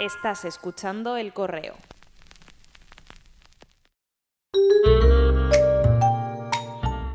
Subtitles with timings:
[0.00, 1.74] Estás escuchando el correo.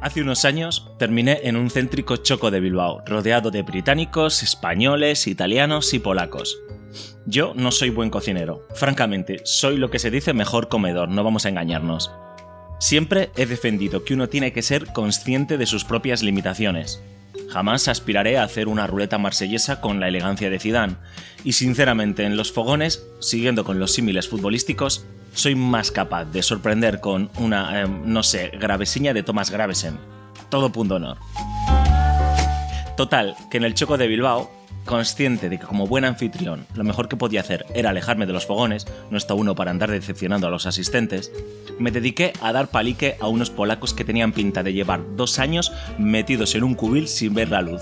[0.02, 5.96] Hace unos años terminé en un céntrico choco de Bilbao, rodeado de británicos, españoles, italianos
[5.96, 6.60] y polacos.
[7.26, 8.68] Yo no soy buen cocinero.
[8.76, 12.12] Francamente, soy lo que se dice mejor comedor, no vamos a engañarnos.
[12.80, 17.02] Siempre he defendido que uno tiene que ser consciente de sus propias limitaciones.
[17.50, 20.96] Jamás aspiraré a hacer una ruleta marsellesa con la elegancia de Zidane,
[21.44, 27.00] y sinceramente en los fogones, siguiendo con los símiles futbolísticos, soy más capaz de sorprender
[27.02, 30.00] con una, eh, no sé, gravesiña de Thomas Gravesen.
[30.50, 31.18] Todo punto honor.
[32.98, 34.50] Total, que en el choco de Bilbao
[34.86, 38.46] Consciente de que como buen anfitrión lo mejor que podía hacer era alejarme de los
[38.46, 41.32] fogones, no está uno para andar decepcionando a los asistentes,
[41.80, 45.72] me dediqué a dar palique a unos polacos que tenían pinta de llevar dos años
[45.98, 47.82] metidos en un cubil sin ver la luz.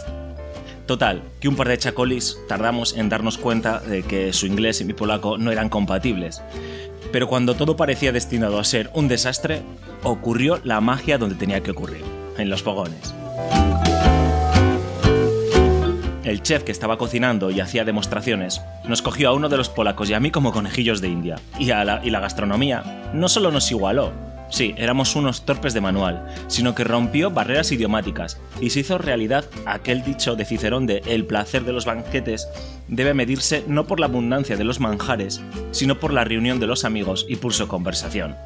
[0.85, 4.85] Total, que un par de chacolis tardamos en darnos cuenta de que su inglés y
[4.85, 6.41] mi polaco no eran compatibles.
[7.12, 9.62] Pero cuando todo parecía destinado a ser un desastre,
[10.04, 12.04] ocurrió la magia donde tenía que ocurrir,
[12.38, 13.13] en los fogones.
[16.24, 20.10] El chef que estaba cocinando y hacía demostraciones nos cogió a uno de los polacos
[20.10, 21.35] y a mí como conejillos de India.
[21.60, 24.13] Y, la, y la gastronomía no solo nos igualó,
[24.49, 29.44] sí, éramos unos torpes de manual, sino que rompió barreras idiomáticas y se hizo realidad
[29.66, 32.48] aquel dicho de Cicerón de el placer de los banquetes
[32.88, 36.85] debe medirse no por la abundancia de los manjares, sino por la reunión de los
[36.85, 38.38] amigos y por su conversación.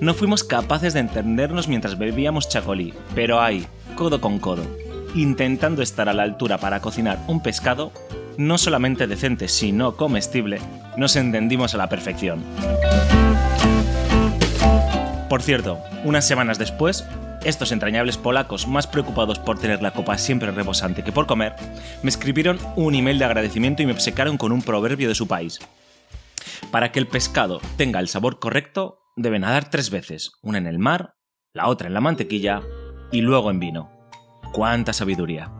[0.00, 4.64] No fuimos capaces de entendernos mientras bebíamos chacolí, pero ahí, codo con codo,
[5.14, 7.92] intentando estar a la altura para cocinar un pescado,
[8.36, 10.60] no solamente decente, sino comestible,
[10.96, 12.42] nos entendimos a la perfección.
[15.28, 17.04] Por cierto, unas semanas después,
[17.44, 21.54] estos entrañables polacos, más preocupados por tener la copa siempre rebosante que por comer,
[22.02, 25.60] me escribieron un email de agradecimiento y me obsecaron con un proverbio de su país.
[26.70, 30.78] Para que el pescado tenga el sabor correcto, debe nadar tres veces, una en el
[30.78, 31.14] mar,
[31.52, 32.62] la otra en la mantequilla
[33.12, 33.99] y luego en vino.
[34.52, 35.50] ¡Cuánta sabiduría!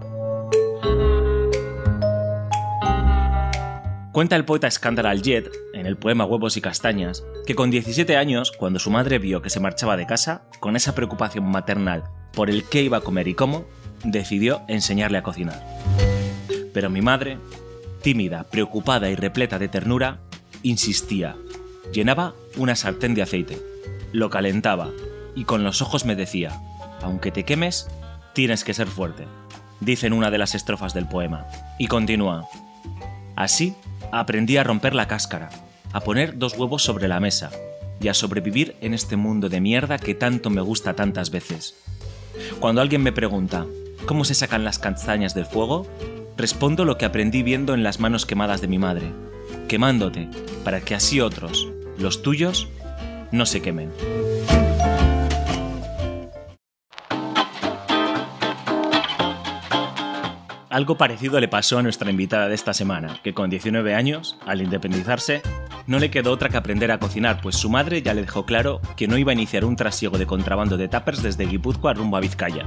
[4.13, 8.51] Cuenta el poeta Skandar al-Jed, en el poema Huevos y Castañas, que con 17 años,
[8.51, 12.65] cuando su madre vio que se marchaba de casa, con esa preocupación maternal por el
[12.65, 13.65] qué iba a comer y cómo,
[14.03, 15.65] decidió enseñarle a cocinar.
[16.75, 17.39] Pero mi madre,
[18.03, 20.19] tímida, preocupada y repleta de ternura,
[20.65, 21.37] insistía.
[21.93, 23.59] Llenaba una sartén de aceite,
[24.13, 24.91] lo calentaba
[25.37, 26.61] y con los ojos me decía,
[27.03, 27.89] aunque te quemes,
[28.33, 29.27] Tienes que ser fuerte,
[29.81, 31.47] dice en una de las estrofas del poema.
[31.79, 32.49] Y continúa.
[33.37, 33.75] Así
[34.13, 35.51] aprendí a romper la cáscara,
[35.93, 37.51] a poner dos huevos sobre la mesa
[38.01, 41.75] y a sobrevivir en este mundo de mierda que tanto me gusta tantas veces.
[42.61, 43.67] Cuando alguien me pregunta,
[44.07, 45.87] ¿cómo se sacan las castañas del fuego?
[46.37, 49.13] Respondo lo que aprendí viendo en las manos quemadas de mi madre,
[49.69, 50.29] quemándote,
[50.65, 52.69] para que así otros, los tuyos,
[53.33, 53.91] no se quemen.
[60.71, 64.63] Algo parecido le pasó a nuestra invitada de esta semana, que con 19 años, al
[64.63, 65.43] independizarse,
[65.89, 68.81] no le quedó otra que aprender a cocinar, pues su madre ya le dejó claro
[68.97, 72.21] que no iba a iniciar un trasiego de contrabando de tuppers desde Guipúzcoa rumbo a
[72.21, 72.67] Vizcaya.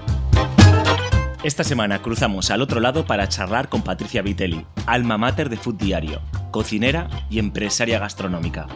[1.45, 5.75] Esta semana cruzamos al otro lado para charlar con Patricia Vitelli, alma mater de Food
[5.75, 6.21] Diario,
[6.51, 8.67] cocinera y empresaria gastronómica.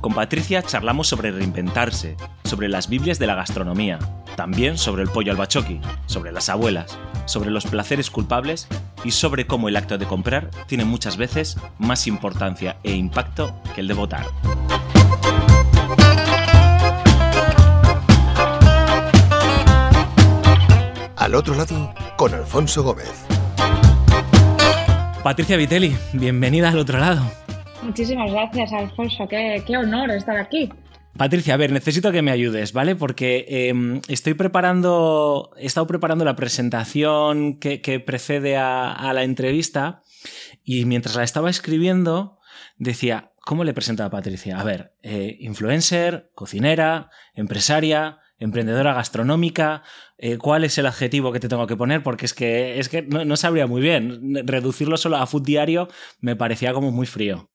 [0.00, 3.98] Con Patricia charlamos sobre reinventarse, sobre las Biblias de la gastronomía,
[4.34, 8.66] también sobre el pollo al bachoqui, sobre las abuelas, sobre los placeres culpables
[9.04, 13.82] y sobre cómo el acto de comprar tiene muchas veces más importancia e impacto que
[13.82, 14.24] el de votar.
[21.16, 23.26] Al otro lado, con Alfonso Gómez.
[25.22, 27.22] Patricia Vitelli, bienvenida al otro lado.
[27.82, 29.26] Muchísimas gracias, Alfonso.
[29.28, 30.70] Qué, honor estar aquí.
[31.16, 32.94] Patricia, a ver, necesito que me ayudes, ¿vale?
[32.94, 40.02] Porque em, estoy preparando, he estado preparando la presentación que, precede a, la entrevista
[40.62, 42.38] y mientras la estaba escribiendo
[42.76, 44.58] decía, ¿cómo le presento a Patricia?
[44.58, 49.82] A ver, eh, influencer, cocinera, empresaria, emprendedora gastronómica,
[50.16, 52.02] eh, ¿cuál es el adjetivo que te tengo que poner?
[52.02, 54.46] Porque es que, es que no sabría muy bien.
[54.46, 55.88] Reducirlo solo a food diario
[56.20, 57.49] me parecía como muy frío.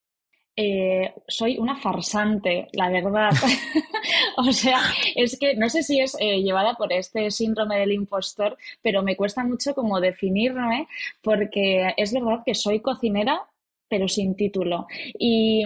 [0.58, 3.32] Eh, soy una farsante, la verdad.
[4.38, 4.80] o sea,
[5.16, 9.18] es que no sé si es eh, llevada por este síndrome del impostor, pero me
[9.18, 10.88] cuesta mucho como definirme
[11.22, 13.46] porque es verdad que soy cocinera
[13.88, 14.88] pero sin título.
[15.18, 15.64] Y,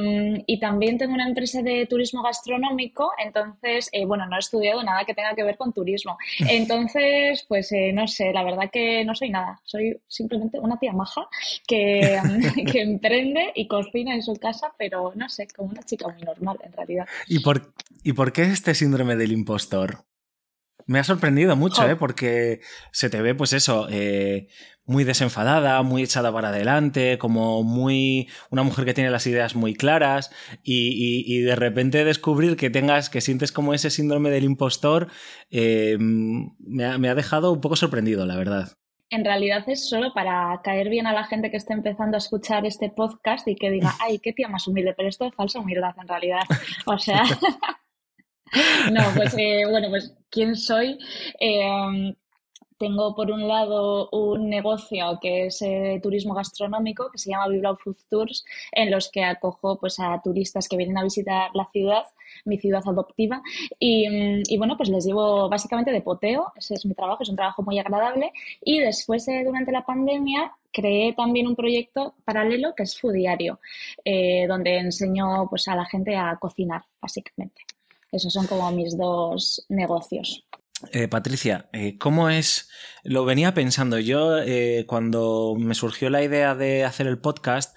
[0.60, 5.13] también tengo una empresa de turismo gastronómico, entonces, eh, bueno, no he estudiado nada que
[5.13, 6.18] tenga que ver con turismo.
[6.50, 10.92] Entonces, pues eh, no sé, la verdad que no soy nada, soy simplemente una tía
[10.92, 11.27] maja
[11.66, 12.19] que,
[12.71, 16.57] que emprende y cocina en su casa, pero no sé, como una chica muy normal
[16.63, 17.07] en realidad.
[17.27, 17.74] ¿Y por,
[18.04, 20.08] ¿y por qué este síndrome del impostor?
[20.89, 21.95] Me ha sorprendido mucho, ¿eh?
[21.95, 24.47] Porque se te ve, pues eso, eh,
[24.86, 28.27] muy desenfadada, muy echada para adelante, como muy.
[28.50, 30.31] una mujer que tiene las ideas muy claras.
[30.63, 35.12] Y, de repente descubrir que tengas, que sientes como ese síndrome del impostor,
[35.51, 38.71] eh, me, ha, me ha dejado un poco sorprendido, la verdad
[39.12, 42.68] en realidad es solo para caer bien a la gente que esté empezando a escuchar
[42.68, 45.95] este podcast y que diga, ay, qué tía más humilde, pero esto es falsa humildad
[46.00, 46.44] en realidad.
[46.85, 47.24] O sea,
[48.92, 50.98] no, pues eh, bueno, pues ¿quién soy?
[51.40, 52.16] Eh,
[52.78, 57.78] tengo por un lado un negocio que es eh, turismo gastronómico que se llama Bilbao
[57.78, 62.04] Food Tours, en los que acojo pues, a turistas que vienen a visitar la ciudad,
[62.46, 63.42] mi ciudad adoptiva,
[63.80, 67.63] y, bueno, pues les llevo básicamente de poteo, ese es mi trabajo, es un trabajo
[67.63, 68.31] muy agradable,
[68.63, 73.60] y después durante la pandemia creé también un proyecto paralelo que es Foodiario,
[74.48, 77.63] donde enseño pues, a la gente a cocinar, básicamente.
[78.11, 80.45] Esos son como mis dos negocios.
[80.91, 82.69] Eh, Patricia, eh, ¿cómo es?
[83.03, 87.75] Lo venía pensando yo eh, cuando me surgió la idea de hacer el podcast.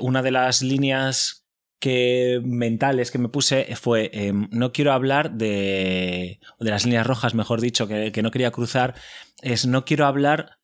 [0.00, 1.46] una de las líneas
[1.78, 7.34] que mentales que me puse fue em, no quiero hablar de de las líneas rojas,
[7.34, 8.94] mejor dicho, que, que no quería cruzar.
[9.42, 10.58] Es no quiero hablar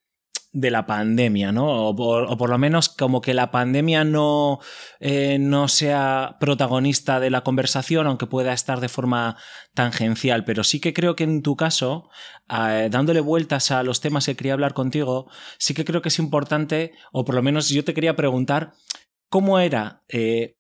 [0.52, 1.88] de la pandemia, ¿no?
[1.88, 4.60] O por, lo menos como que la pandemia no,
[5.00, 9.36] eh, no sea protagonista de la conversación, aunque pueda estar de forma
[9.74, 10.44] tangencial.
[10.44, 12.10] Pero sí que creo que en tu caso,
[12.50, 16.18] eh, dándole vueltas a los temas que quería hablar contigo, sí que creo que es
[16.18, 18.72] importante, o por lo menos yo te quería preguntar,
[19.30, 20.56] ¿cómo era eh,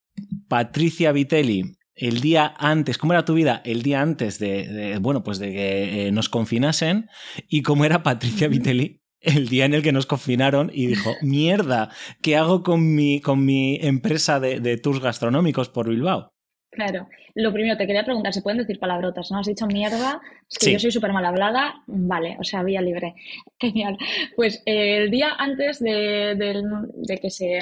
[0.48, 5.38] Patricia Vitelli el día antes, cómo era tu vida el día antes de, bueno, pues
[5.38, 7.10] de que nos confinasen
[7.48, 11.90] y cómo era Patricia Vitelli el día en el que nos confinaron y dijo, mierda,
[12.20, 16.30] ¿qué hago con mi, con mi empresa de, tours gastronómicos por Bilbao?
[16.70, 19.30] Claro, lo primero te quería preguntar, ¿se pueden decir palabrotas?
[19.30, 20.22] ¿No has dicho mierda?
[20.50, 23.14] Es que yo soy súper mal hablada, vale, o sea, vía libre.
[23.60, 23.98] Genial.
[24.36, 27.58] Pues eh, el día antes de, de que se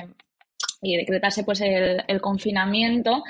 [0.82, 3.22] y decretase pues el, el confinamiento,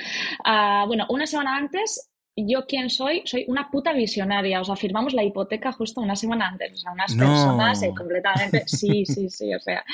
[0.45, 4.61] uh, bueno, una semana antes yo quién soy, soy una puta visionaria.
[4.61, 6.73] O sea, firmamos la hipoteca justo una semana antes.
[6.73, 8.65] O sea, unas personas eh, completamente.
[8.67, 9.55] Sí, sí, sí.
[9.55, 9.85] O sea,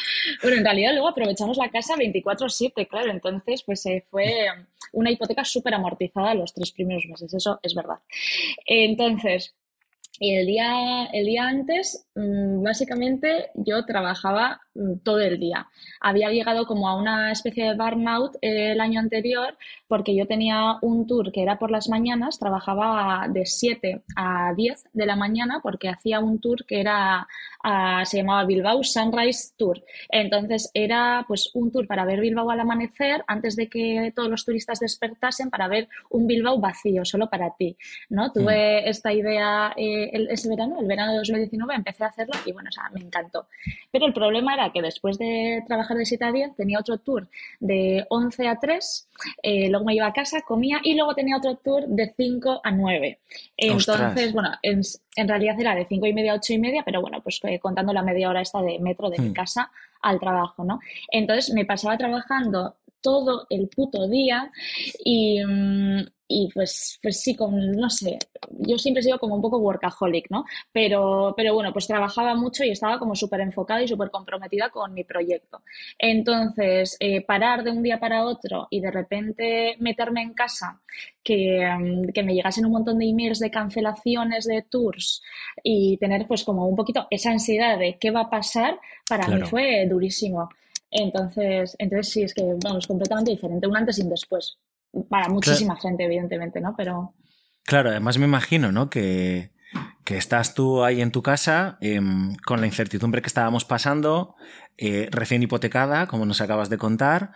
[0.42, 3.10] bueno, en realidad luego aprovechamos la casa 24-7, claro.
[3.10, 4.46] Entonces, pues se fue
[4.92, 7.32] una hipoteca súper amortizada los tres primeros meses.
[7.32, 7.98] Eso es verdad.
[8.66, 9.54] Entonces,
[10.18, 14.60] y el día, el día antes, mm, básicamente, yo trabajaba
[15.02, 15.68] todo el día.
[16.00, 19.56] Había llegado como a una especie de burnout el año anterior
[19.88, 24.84] porque yo tenía un tour que era por las mañanas, trabajaba de 7 a 10
[24.92, 27.26] de la mañana porque hacía un tour que era,
[27.62, 29.82] ah, se llamaba Bilbao Sunrise Tour.
[30.08, 34.44] Entonces era pues un tour para ver Bilbao al amanecer antes de que todos los
[34.44, 37.76] turistas despertasen para ver un Bilbao vacío, solo para ti.
[38.08, 38.32] ¿no?
[38.32, 38.88] Tuve mm.
[38.88, 42.72] esta idea eh, ese verano, el verano de 2019, empecé a hacerlo y bueno, o
[42.72, 43.46] sea, me encantó.
[43.90, 47.28] Pero el problema era que después de trabajar de 7 a 10 tenía otro tour
[47.60, 49.08] de 11 a 3
[49.42, 52.70] eh, luego me iba a casa, comía y luego tenía otro tour de 5 a
[52.70, 53.18] 9.
[53.56, 54.82] Entonces, bueno, en,
[55.28, 57.92] realidad era de 5 y media a 8 y media, pero bueno, pues eh, contando
[57.92, 59.34] la media hora esta de metro de mi hmm.
[59.34, 59.70] casa
[60.02, 60.80] al trabajo, ¿no?
[61.10, 64.50] Entonces me pasaba trabajando todo el puto día
[65.04, 68.18] y, mm, y pues, pues sí, con, no sé,
[68.50, 70.44] yo siempre he sido como un poco workaholic, ¿no?
[70.72, 74.92] Pero, pero bueno, pues trabajaba mucho y estaba como súper enfocada y súper comprometida con
[74.92, 75.62] mi proyecto.
[75.98, 80.80] Entonces, eh, parar de un día para otro y de repente meterme en casa,
[81.22, 85.22] que, mm, que, me llegasen un montón de emails de cancelaciones de tours
[85.62, 89.42] y tener pues como un poquito esa ansiedad de qué va a pasar, para mí
[89.42, 90.48] fue durísimo.
[90.90, 94.58] Entonces, entonces sí, es que vamos, completamente diferente, un antes y un después.
[95.08, 96.74] Para muchísima gente, evidentemente, ¿no?
[96.76, 97.14] Pero.
[97.64, 98.88] Claro, además me imagino, ¿no?
[98.88, 99.50] Que,
[100.04, 104.36] que estás tú ahí en tu casa em, con la incertidumbre que estábamos pasando,
[104.78, 107.32] eh, recién hipotecada, como nos acabas de contar,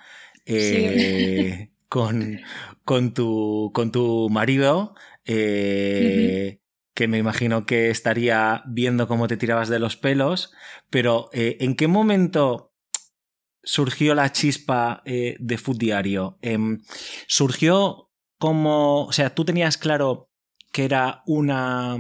[0.46, 2.40] eh, con,
[2.84, 6.60] con, tu, con tu marido, eh,
[6.94, 10.52] que me imagino que estaría viendo cómo te tirabas de los pelos,
[10.90, 12.69] pero ¿en qué momento
[13.62, 16.38] surgió la chispa eh, de Food Diario?
[16.42, 16.82] Em,
[17.26, 20.30] ¿Surgió como, o sea, tú tenías claro
[20.72, 21.96] que era una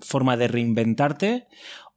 [0.00, 1.46] forma de reinventarte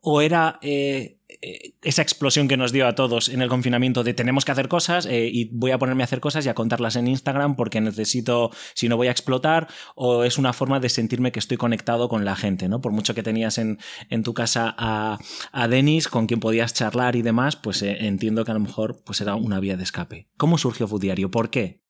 [0.01, 4.45] o era, eh, esa explosión que nos dio a todos en el confinamiento de tenemos
[4.45, 7.07] que hacer cosas eh, y voy a ponerme a hacer cosas y a contarlas en
[7.07, 11.39] Instagram porque necesito, si no voy a explotar, o es una forma de sentirme que
[11.39, 12.81] estoy conectado con la gente, ¿no?
[12.81, 13.79] Por mucho que tenías en,
[14.09, 15.17] en tu casa a,
[15.51, 19.21] a Denis, con quien podías charlar y demás, pues entiendo que a lo mejor pues
[19.21, 20.27] era una vía de escape.
[20.37, 21.31] ¿Cómo surgió Food Diario?
[21.31, 21.86] ¿Por qué?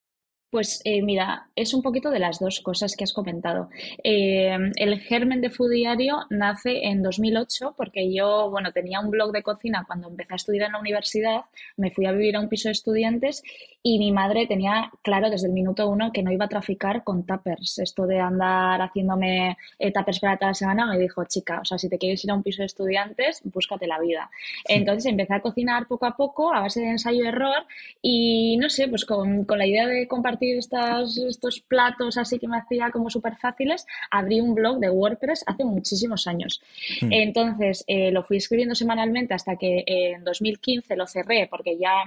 [0.49, 3.67] Pues eh, mira, es un poquito de las dos cosas que has comentado.
[4.01, 9.33] Eh, el germen de Food Diario nace en 2008 porque yo, bueno, tenía un blog
[9.33, 11.41] de cocina cuando empecé a estudiar en la universidad,
[11.75, 13.43] me fui a vivir a un piso de estudiantes
[13.83, 17.25] y mi madre tenía claro desde el minuto uno que no iba a traficar con
[17.25, 17.79] tuppers.
[17.79, 21.77] Esto de andar haciéndome eh, tuppers para toda la semana me dijo, chica, o sea,
[21.77, 24.29] si te quieres ir a un piso de estudiantes, búscate la vida.
[24.65, 27.65] Entonces empecé a cocinar poco a poco a base de ensayo-error
[28.01, 32.57] y no sé, pues con, con la idea de compartir estos platos así que me
[32.57, 36.61] hacía como súper fáciles, abrí un blog de WordPress hace muchísimos años.
[37.01, 37.11] Hmm.
[37.11, 42.03] Entonces, eh, lo fui escribiendo semanalmente hasta que en 2015 lo cerré porque ya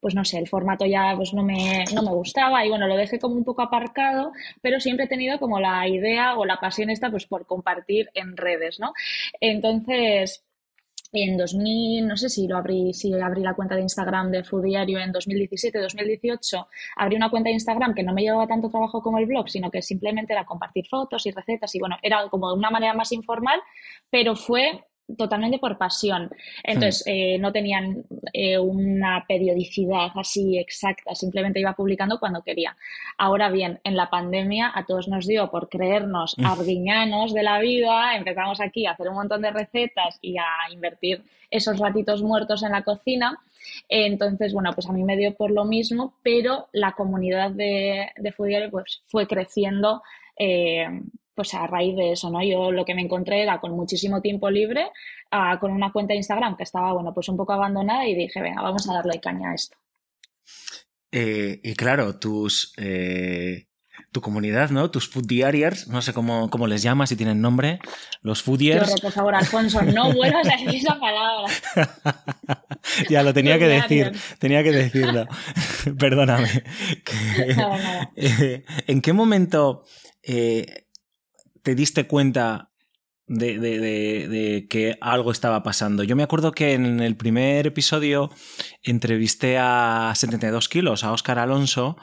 [0.00, 2.96] pues no sé, el formato ya pues no me, no me gustaba y bueno, lo
[2.96, 4.30] dejé como un poco aparcado,
[4.60, 8.36] pero siempre he tenido como la idea o la pasión esta pues por compartir en
[8.36, 8.92] redes, ¿no?
[9.40, 10.45] Entonces,
[11.22, 14.64] en 2000, no sé si lo abrí, si abrí la cuenta de Instagram de Food
[14.64, 19.02] Diario en 2017, 2018, abrí una cuenta de Instagram que no me llevaba tanto trabajo
[19.02, 22.50] como el blog, sino que simplemente era compartir fotos y recetas y bueno, era como
[22.50, 23.60] de una manera más informal,
[24.10, 24.84] pero fue
[25.16, 26.30] totalmente por pasión.
[26.64, 27.10] Entonces, hmm.
[27.10, 32.76] eh, no tenían eh, una periodicidad así exacta, simplemente iba publicando cuando quería.
[33.18, 36.46] Ahora bien, en la pandemia a todos nos dio por creernos hmm.
[36.46, 41.22] arguiñanos de la vida, empezamos aquí a hacer un montón de recetas y a invertir
[41.50, 43.38] esos ratitos muertos en la cocina.
[43.88, 48.68] Entonces, bueno, pues a mí me dio por lo mismo, pero la comunidad de, de
[48.70, 50.02] pues, fue creciendo
[50.38, 50.86] eh,
[51.34, 52.42] pues a raíz de eso, ¿no?
[52.42, 54.86] Yo lo que me encontré era con muchísimo tiempo libre,
[55.30, 58.40] ah, con una cuenta de Instagram que estaba, bueno, pues un poco abandonada y dije,
[58.40, 59.76] venga, vamos a darle caña a esto.
[61.12, 63.66] Eh, y claro, tus, eh,
[64.12, 64.90] tu comunidad, ¿no?
[64.90, 67.80] Tus food diariers, no sé cómo, cómo les llamas, si tienen nombre,
[68.22, 68.98] los foodiers.
[69.00, 71.52] por favor, Alfonso, no vuelvas a decir esa palabra.
[73.10, 75.26] ya lo tenía que decir, tenía que decirlo.
[75.98, 76.48] Perdóname.
[78.16, 79.84] Eh, ¿En qué momento
[80.26, 82.70] te diste cuenta
[83.26, 86.02] de, que algo estaba pasando.
[86.04, 88.30] Yo me acuerdo que en el primer episodio
[88.82, 91.96] entrevisté a 72 kilos, a Óscar Alonso,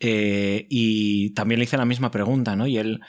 [0.00, 2.66] eh, y también le hice la misma pregunta, ¿no?
[2.66, 3.00] Y él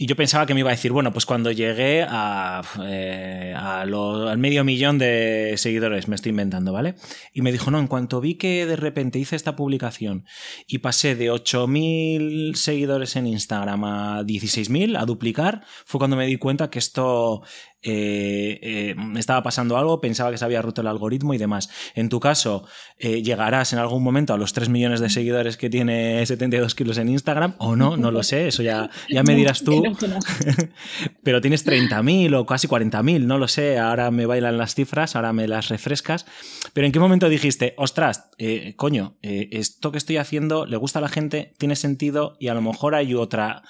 [0.00, 4.38] y yo pensaba que me iba a decir, bueno, pues cuando llegué a, eh, al
[4.38, 6.94] medio millón de seguidores, me estoy inventando, ¿vale?
[7.34, 10.24] Y me dijo, no, en cuanto vi que de repente hice esta publicación
[10.66, 16.38] y pasé de 8.000 seguidores en Instagram a 16.000, a duplicar, fue cuando me di
[16.38, 17.42] cuenta que esto
[17.82, 21.70] eh, eh, estaba pasando algo, pensaba que se había roto el algoritmo y demás.
[21.94, 22.66] En tu caso,
[22.98, 26.98] eh, llegarás en algún momento a los 3 millones de seguidores que tiene 72 kilos
[26.98, 29.82] en Instagram, o no, no lo sé, eso ya, ya me dirás tú.
[31.22, 35.32] Pero tienes 30.000 o casi 40.000, no lo sé, ahora me bailan las cifras, ahora
[35.32, 36.26] me las refrescas.
[36.74, 38.30] Pero ¿en qué momento dijiste, ostras,
[38.76, 42.62] coño, esto que estoy haciendo le gusta a la gente, tiene sentido y a lo
[42.62, 43.62] mejor hay otra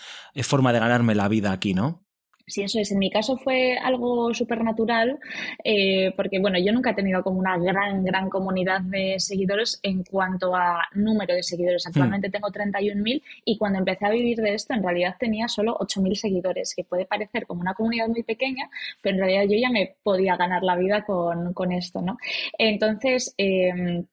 [0.43, 2.10] forma de ganarme la vida aquí, ¿no?
[2.50, 2.90] Sí, eso es.
[2.90, 5.19] En mi caso fue algo súper natural,
[5.62, 10.02] eh, porque bueno, yo nunca he tenido como una gran, gran comunidad de seguidores en
[10.02, 11.87] cuanto a número de seguidores.
[11.87, 11.90] Hmm.
[11.90, 16.14] Actualmente tengo 31.000 y cuando empecé a vivir de esto, en realidad tenía solo 8.000
[16.16, 18.69] seguidores, que puede parecer como una comunidad muy pequeña,
[19.00, 22.19] pero en realidad yo ya me podía ganar la vida con, con esto, ¿no?
[22.59, 24.04] Entonces, eh,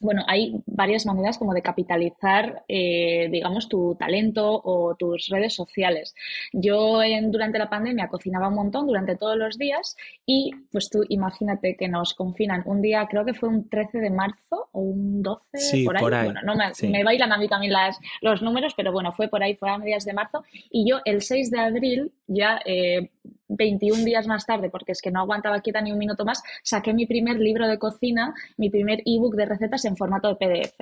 [0.00, 6.14] bueno, hay varias maneras como de capitalizar, eh, digamos, tu talento o tus redes sociales.
[6.52, 11.04] Yo en, durante la pandemia cocinaba un montón durante todos los días y pues tú
[11.08, 15.22] imagínate que nos confinan un día, creo que fue un 13 de marzo o un
[15.22, 16.26] 12, por, ahí.
[16.26, 19.42] Bueno, no me, me, bailan a mí también las, los números, pero bueno, fue por
[19.42, 22.60] ahí, fue a mediados de marzo y yo el 6 de abril ya...
[22.64, 23.10] Eh,
[23.48, 26.92] 21 días más tarde, porque es que no aguantaba quieta ni un minuto más, saqué
[26.92, 30.78] mi primer libro de cocina, mi primer ebook de recetas en formato de PDF.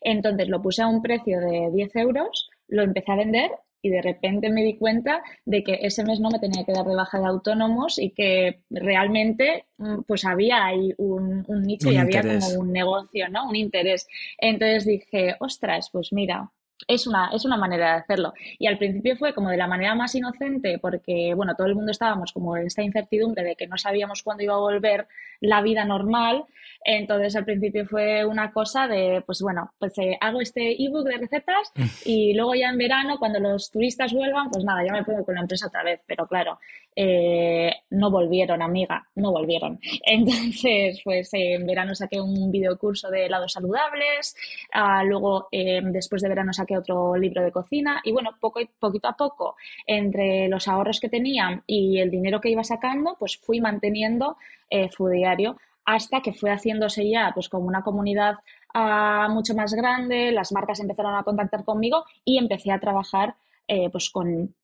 [0.00, 3.50] Entonces lo puse a un precio de 10 euros, lo empecé a vender
[3.82, 6.86] y de repente me di cuenta de que ese mes no me tenía que dar
[6.86, 12.22] de baja de autónomos y que realmente mm, pues había ahí un, nicho y había
[12.22, 13.48] como un negocio, ¿no?
[13.48, 14.06] Un interés.
[14.38, 16.52] Entonces dije, ostras, pues mira,
[16.86, 18.32] es una, es una manera de hacerlo.
[18.58, 21.90] Y al principio fue como de la manera más inocente, porque, bueno, todo el mundo
[21.90, 25.06] estábamos como en esta incertidumbre de que no sabíamos cuándo iba a volver
[25.42, 26.44] la vida normal.
[26.84, 31.18] Entonces, al principio fue una cosa de, pues bueno, pues eh, hago este ebook de
[31.18, 31.72] recetas
[32.04, 35.34] y luego ya en verano, cuando los turistas vuelvan, pues nada, ya me pongo con
[35.34, 36.00] la empresa otra vez.
[36.06, 36.58] Pero claro,
[36.96, 39.78] eh, no volvieron, amiga, no volvieron.
[40.04, 44.34] Entonces, pues eh, en verano saqué un videocurso de helados saludables,
[44.72, 49.16] ah, luego después de verano saqué otro libro de cocina y bueno, poco, poquito a
[49.16, 54.36] poco, entre los ahorros que tenía y el dinero que iba sacando, pues fui manteniendo
[54.70, 58.36] eh, Fudiario hasta que fue haciéndose ya pues como una comunidad
[58.74, 63.34] ah, mucho más grande, las marcas empezaron a contactar conmigo y empecé a trabajar
[63.66, 64.54] eh, pues con,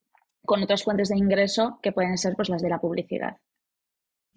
[0.45, 3.37] con otras fuentes de ingreso que pueden ser pues las de la publicidad.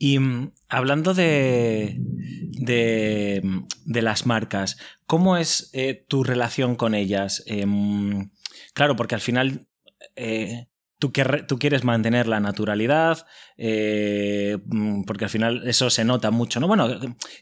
[0.02, 3.40] Y mm, hablando de, de,
[3.84, 7.44] de, las marcas, ¿cómo es eh, tu relación con ellas?
[7.46, 7.64] Eh,
[8.74, 9.68] claro, porque al final
[10.16, 10.66] eh,
[11.02, 11.10] tú,
[11.48, 16.68] tú, quieres mantener la naturalidad, eh, mm, porque al final eso se nota mucho, ¿no?
[16.68, 16.88] Bueno,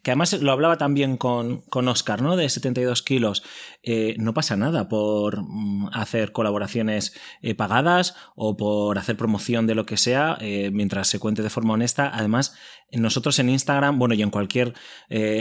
[0.02, 2.36] que además lo hablaba también con, con Oscar, ¿no?
[2.36, 3.42] De 72 kilos.
[3.82, 9.74] Eh, no pasa nada por mm, hacer colaboraciones eh, pagadas o por hacer promoción de
[9.74, 10.38] lo que sea,
[10.72, 12.10] mientras se cuente de forma honesta.
[12.14, 12.56] Además,
[12.92, 14.74] nosotros en Instagram, bueno, y en cualquier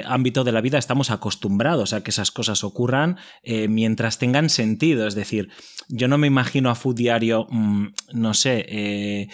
[0.06, 5.08] ámbito de la vida estamos acostumbrados a que esas cosas ocurran mientras tengan sentido.
[5.08, 5.50] Es decir,
[5.88, 9.30] yo no me imagino a Food Diario, mm, no sé,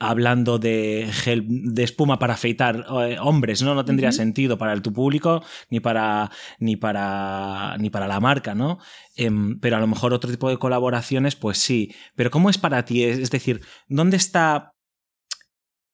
[0.00, 3.74] hablando de gel de espuma para afeitar eh, hombres, ¿no?
[3.74, 8.54] No tendría sentido para el tu público ni para, ni para, ni para la marca,
[8.54, 8.78] ¿no?
[9.16, 11.94] Em, pero a lo mejor otro tipo de colaboraciones, pues sí.
[12.14, 13.04] Pero ¿cómo es para ti?
[13.04, 14.74] Es decir, ¿dónde está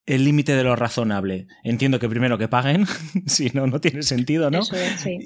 [0.07, 1.49] el límite de lo razonable.
[1.65, 2.87] Entiendo que primero que paguen,
[3.27, 4.61] si no, no tiene sentido, ¿no?
[4.61, 5.19] Eso es, sí.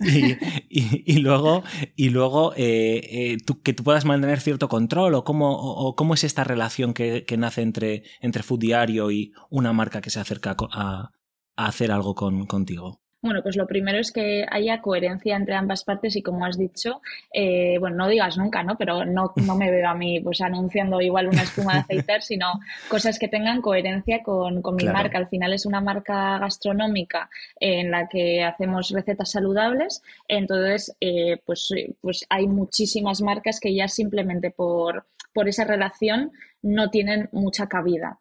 [0.69, 1.63] y, luego,
[1.97, 6.25] y luego eh, eh, que tú puedas mantener cierto control o cómo, o, cómo es
[6.25, 11.11] esta relación que, nace entre, entre Food Diario y una marca que se acerca a,
[11.57, 13.00] a hacer algo con, contigo.
[13.23, 17.03] Bueno, pues lo primero es que haya coherencia entre ambas partes y como has dicho,
[17.35, 18.79] eh, bueno, no digas nunca, ¿no?
[18.79, 22.47] Pero no, no me veo a mí pues anunciando igual una espuma de aceitar, sino
[22.89, 25.19] cosas que tengan coherencia con, con mi marca.
[25.19, 31.69] Al final es una marca gastronómica en la que hacemos recetas saludables, entonces eh, pues,
[32.01, 35.05] pues hay muchísimas marcas que ya simplemente por,
[35.41, 38.19] por esa relación no tienen mucha cabida.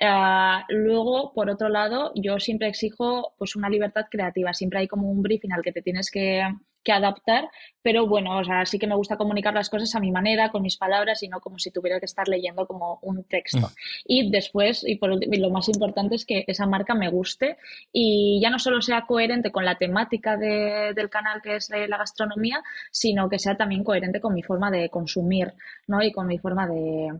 [0.00, 4.54] Ah, luego, por otro lado, yo siempre exijo pues una libertad creativa.
[4.54, 6.44] Siempre hay como un briefing al que te tienes que,
[6.88, 7.48] adaptar,
[7.82, 10.62] pero bueno, o sea, sí que me gusta comunicar las cosas a mi manera, con
[10.62, 13.58] mis palabras y no como si tuviera que estar leyendo como un texto.
[13.58, 13.72] Mm.
[14.06, 17.56] Y después, y, por, lo más importante es que esa marca me guste
[17.92, 22.62] y ya no solo sea coherente con la temática del canal que es la gastronomía,
[22.90, 25.54] sino que sea también coherente con mi forma de consumir,
[25.86, 26.02] ¿no?
[26.02, 27.12] Y con mi forma de,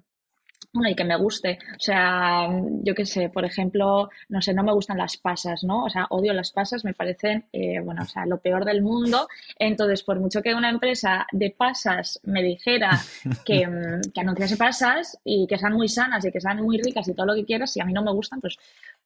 [0.72, 1.58] bueno, y que me guste.
[1.72, 2.48] O sea,
[2.82, 5.84] yo qué sé, por ejemplo, no sé, no me gustan las pasas, ¿no?
[5.84, 9.26] O sea, odio las pasas, me parecen, eh, bueno, o sea, lo peor del mundo.
[9.58, 12.90] Entonces, por mucho que una empresa de pasas me dijera
[13.44, 17.08] que, mm, que anunciase pasas y que sean muy sanas y que sean muy ricas
[17.08, 18.56] y todo lo que quieras, si a mí no me gustan, pues,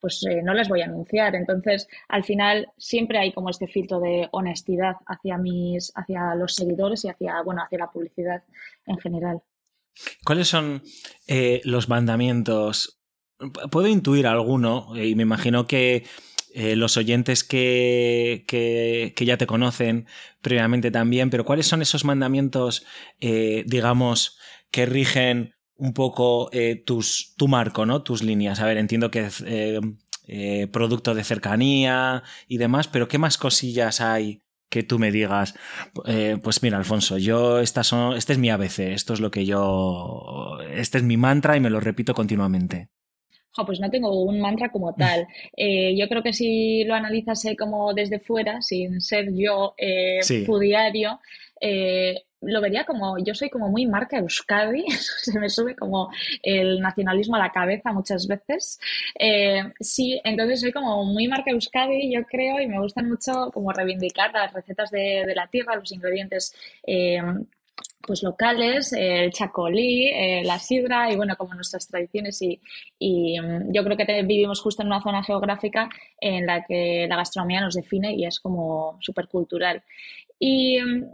[0.01, 1.35] pues eh, no las voy a anunciar.
[1.35, 7.05] Entonces, al final, siempre hay como este filtro de honestidad hacia mis, hacia los seguidores
[7.07, 8.43] y hacia, bueno, hacia la publicidad
[8.87, 9.41] en general.
[10.25, 10.83] ¿Cuáles son
[11.27, 13.01] eh, los mandamientos?
[13.71, 16.05] Puedo intuir alguno y me imagino que
[16.55, 20.07] eh, los oyentes que, que, ya te conocen
[20.41, 22.87] previamente también, pero ¿cuáles son esos mandamientos,
[23.21, 24.39] eh, digamos,
[24.71, 26.51] que rigen un poco
[26.87, 28.03] tus, tu marco, ¿no?
[28.03, 28.61] tus líneas?
[28.61, 29.29] A ver, entiendo que
[30.71, 35.55] producto de cercanía y demás, pero ¿qué más cosillas hay que tú me digas,
[36.07, 39.47] eh, pues mira, Alfonso, yo esta son, este es mi ABC, esto es lo que
[39.47, 42.89] yo, este es mi mantra y me lo repito continuamente.
[43.67, 45.29] pues no tengo un mantra como tal.
[45.57, 50.21] Eh, yo creo que si lo analizase como desde fuera, sin ser yo eh,
[51.61, 54.85] eh, lo vería como, yo soy como muy marca Euskadi,
[55.23, 56.11] se me sube como
[56.43, 58.79] el nacionalismo a la cabeza muchas veces.
[59.19, 63.73] Eh, sí, entonces soy como muy marca Euskadi, yo creo, y me gusta mucho como
[63.73, 66.55] reivindicar las recetas de, la tierra, los ingredientes.
[66.87, 67.21] Eh,
[68.07, 72.61] pues locales, el chacolí, eh, la sidra y bueno, como nuestras tradiciones y,
[72.99, 75.89] y mm, yo creo que vivimos justo en una zona geográfica
[76.21, 79.83] en la que la gastronomía nos define y es como súper cultural.
[80.39, 81.05] Y mm,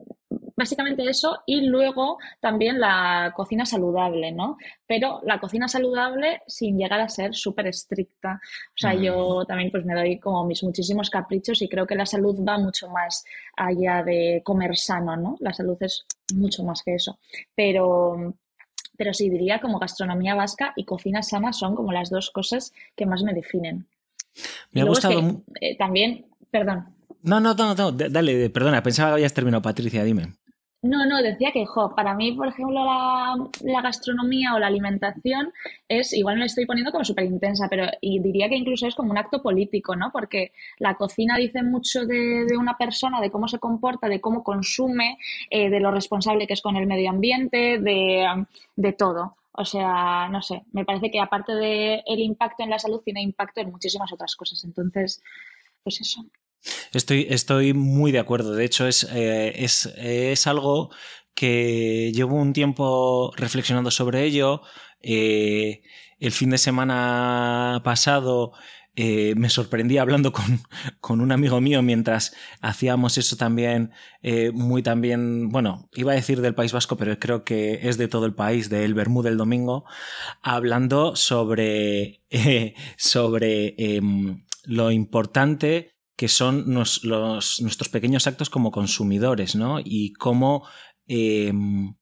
[0.60, 4.58] básicamente eso y luego también la cocina saludable, ¿no?
[4.86, 8.40] Pero la cocina saludable sin llegar a ser súper estricta.
[8.68, 12.06] O sea, yo también pues me doy como mis muchísimos caprichos y creo que la
[12.06, 13.24] salud va mucho más
[13.56, 15.36] allá de comer sano, ¿no?
[15.40, 16.04] La salud es
[16.34, 17.18] mucho más que eso.
[17.54, 18.34] Pero,
[18.96, 23.06] pero sí diría como gastronomía vasca y cocina sana son como las dos cosas que
[23.06, 23.86] más me definen.
[24.72, 25.42] Me ha gustado.
[25.60, 26.99] Eh, también, perdón.
[27.22, 30.34] No, no, no, no, dale, perdona, pensaba que habías terminado, Patricia, dime.
[30.82, 35.52] No, no, decía que, jo, para mí, por ejemplo, la, gastronomía o la alimentación
[35.88, 39.10] es, igual me estoy poniendo como súper intensa, pero y diría que incluso es como
[39.10, 40.10] un acto político, ¿no?
[40.10, 45.18] Porque la cocina dice mucho de, una persona, de cómo se comporta, de cómo consume,
[45.50, 49.36] eh, de lo responsable que es con el medio ambiente, de, de todo.
[49.52, 53.20] O sea, no sé, me parece que aparte del el impacto en la salud, tiene
[53.20, 54.64] impacto en muchísimas otras cosas.
[54.64, 55.22] Entonces,
[55.82, 56.24] pues eso.
[56.92, 58.54] Estoy, estoy muy de acuerdo.
[58.54, 60.90] De hecho, es, eh, es, es, algo
[61.34, 64.62] que llevo un tiempo reflexionando sobre ello.
[65.02, 65.82] Eh,
[66.18, 68.52] el fin de semana pasado
[68.94, 70.60] eh, me sorprendí hablando con,
[71.00, 73.92] con, un amigo mío mientras hacíamos eso también,
[74.52, 78.26] muy también, bueno, iba a decir del País Vasco, pero creo que es de todo
[78.26, 79.84] el país, del Bermú del Domingo,
[80.42, 82.20] hablando sobre,
[82.98, 85.89] sobre em, lo importante
[86.20, 89.80] que son nuestros pequeños actos como consumidores, ¿no?
[89.82, 90.68] Y cómo
[91.06, 91.94] em,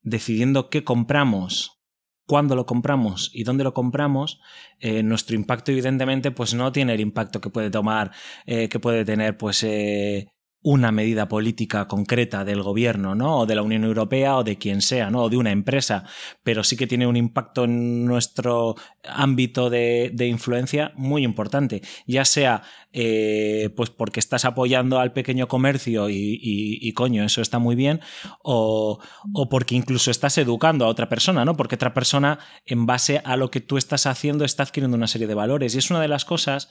[0.00, 1.82] decidiendo qué compramos,
[2.26, 4.40] cuándo lo compramos y dónde lo compramos,
[4.80, 8.10] eh, nuestro impacto evidentemente pues no tiene el impacto que puede tomar,
[8.46, 10.28] eh, que puede tener pues eh,
[10.66, 13.38] una medida política concreta del gobierno, ¿no?
[13.38, 15.22] O de la Unión Europea o de quien sea, ¿no?
[15.22, 16.02] O de una empresa,
[16.42, 18.74] pero sí que tiene un impacto en nuestro
[19.04, 26.10] ámbito de, influencia muy importante, ya sea eh, pues porque estás apoyando al pequeño comercio
[26.10, 28.00] y, coño, eso está muy bien,
[28.42, 28.98] o,
[29.48, 31.56] porque incluso estás educando a otra persona, ¿no?
[31.56, 35.28] Porque otra persona, en base a lo que tú estás haciendo, está adquiriendo una serie
[35.28, 35.76] de valores.
[35.76, 36.68] Y es una de las cosas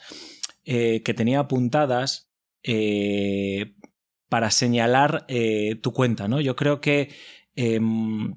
[0.66, 2.25] eh, que tenía apuntadas
[2.68, 3.76] eh,
[4.28, 6.40] para señalar eh, tu cuenta, ¿no?
[6.40, 7.14] Yo creo que
[7.54, 8.34] em,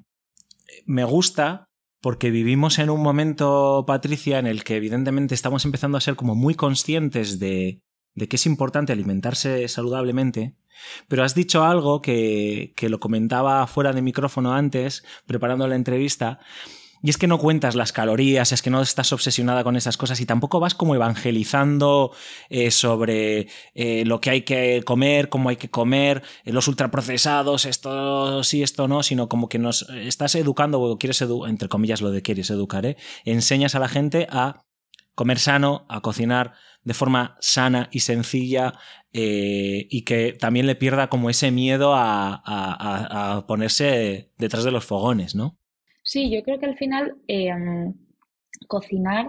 [0.86, 1.66] me gusta
[2.00, 6.36] porque vivimos en un momento, Patricia, en el que evidentemente estamos empezando a ser como
[6.36, 7.82] muy conscientes de,
[8.14, 10.54] de que es importante alimentarse saludablemente,
[11.08, 16.38] pero has dicho algo que, que lo comentaba fuera de micrófono antes, preparando la entrevista,
[17.02, 20.20] y es que no cuentas las calorías, es que no estás obsesionada con esas cosas
[20.20, 22.12] y tampoco vas como evangelizando
[22.50, 27.64] eh, sobre eh, lo que hay que comer, cómo hay que comer, eh, los ultraprocesados,
[27.64, 32.10] esto sí, esto no, sino como que nos estás educando o quieres, entre comillas, lo
[32.10, 34.64] de quieres educar, enseñas a la gente a
[35.14, 38.74] comer sano, a cocinar de forma sana y sencilla
[39.12, 45.34] y que también le pierda como ese miedo a, a ponerse detrás de los fogones,
[45.34, 45.60] ¿no?
[46.10, 47.94] Sí, yo creo que al final em,
[48.68, 49.26] cocinar,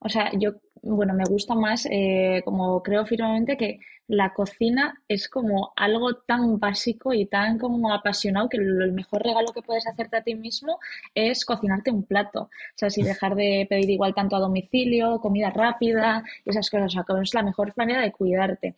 [0.00, 0.50] o sea, yo,
[0.82, 6.58] bueno, me gusta más, eh, como creo firmemente que la cocina es como algo tan
[6.60, 10.78] básico y tan como apasionado que el mejor regalo que puedes hacerte a ti mismo
[11.14, 12.42] es cocinarte un plato.
[12.42, 16.86] O sea, sin dejar de pedir igual tanto a domicilio, comida rápida, esas cosas.
[16.96, 18.74] O sea, es la mejor manera de cuidarte.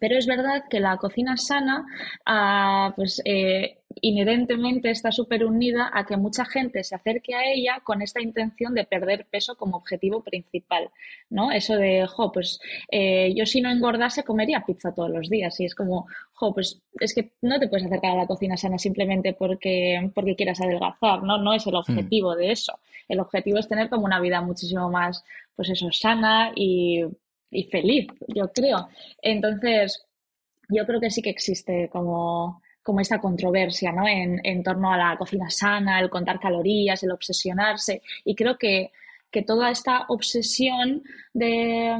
[0.00, 1.84] Pero es verdad que la cocina sana,
[2.26, 7.80] ah, pues eh, inherentemente está súper unida a que mucha gente se acerque a ella
[7.82, 10.90] con esta intención de perder peso como objetivo principal,
[11.28, 11.50] ¿no?
[11.50, 15.64] Eso de, jo, pues eh, yo si no engordase comería pizza todos los días y
[15.64, 19.34] es como, jo, pues es que no te puedes acercar a la cocina sana simplemente
[19.34, 21.38] porque, porque quieras adelgazar, ¿no?
[21.38, 21.76] No es el hmm.
[21.76, 22.78] objetivo de eso.
[23.08, 25.24] El objetivo es tener como una vida muchísimo más,
[25.56, 27.04] pues eso, sana y
[27.50, 28.88] y feliz, yo creo.
[29.22, 30.06] Entonces,
[30.68, 34.06] yo creo que sí que existe como, como esta controversia ¿no?
[34.06, 38.02] en, en, torno a la cocina sana, el contar calorías, el obsesionarse.
[38.24, 38.90] Y creo que,
[39.30, 41.96] que toda esta obsesión de,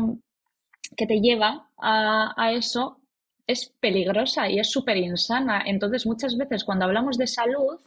[0.97, 2.99] que te lleva a, a eso
[3.47, 5.63] es peligrosa y es súper insana.
[5.67, 7.79] Entonces, muchas veces cuando hablamos de salud,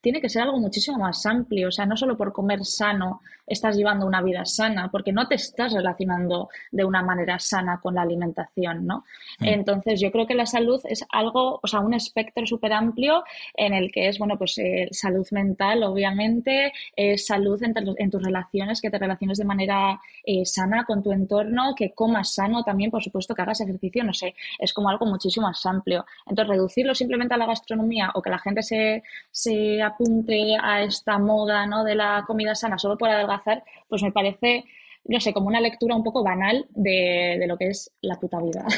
[0.00, 1.68] tiene que ser algo muchísimo más amplio.
[1.68, 5.34] O sea, no solo por comer sano estás llevando una vida sana, porque no te
[5.34, 9.04] estás relacionando de una manera sana con la alimentación, ¿no?
[9.40, 9.44] Mm.
[9.46, 13.74] Entonces, yo creo que la salud es algo, o sea, un espectro súper amplio en
[13.74, 16.72] el que es, bueno, pues eh, salud mental, obviamente,
[17.16, 21.92] salud en, tus relaciones, que te relaciones de manera eh, sana con tu entorno, que
[21.92, 25.64] comas sano también, por supuesto, que hagas ejercicio, no sé, es como algo muchísimo más
[25.66, 26.04] amplio.
[26.26, 31.18] Entonces, reducirlo simplemente a la gastronomía o que la gente se, se apunte a esta
[31.18, 31.84] moda ¿no?
[31.84, 33.39] de la comida sana solo por adelgazar,
[33.88, 34.64] pues me parece,
[35.04, 38.66] no sé, como una lectura un poco banal de, lo que es la puta vida.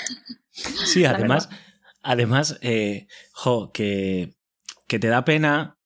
[0.55, 1.49] Sí, además,
[2.03, 4.35] además, eh, jo, que,
[4.87, 5.79] que te da pena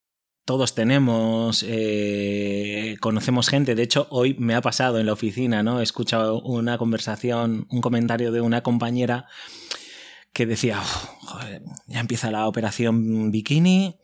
[0.47, 3.75] todos tenemos, eh, conocemos gente.
[3.75, 5.81] De hecho, hoy me ha pasado en la oficina, ¿no?
[5.81, 9.25] He escuchado una conversación, un comentario de una compañera
[10.31, 13.97] que decía, joder, ya empieza la operación bikini,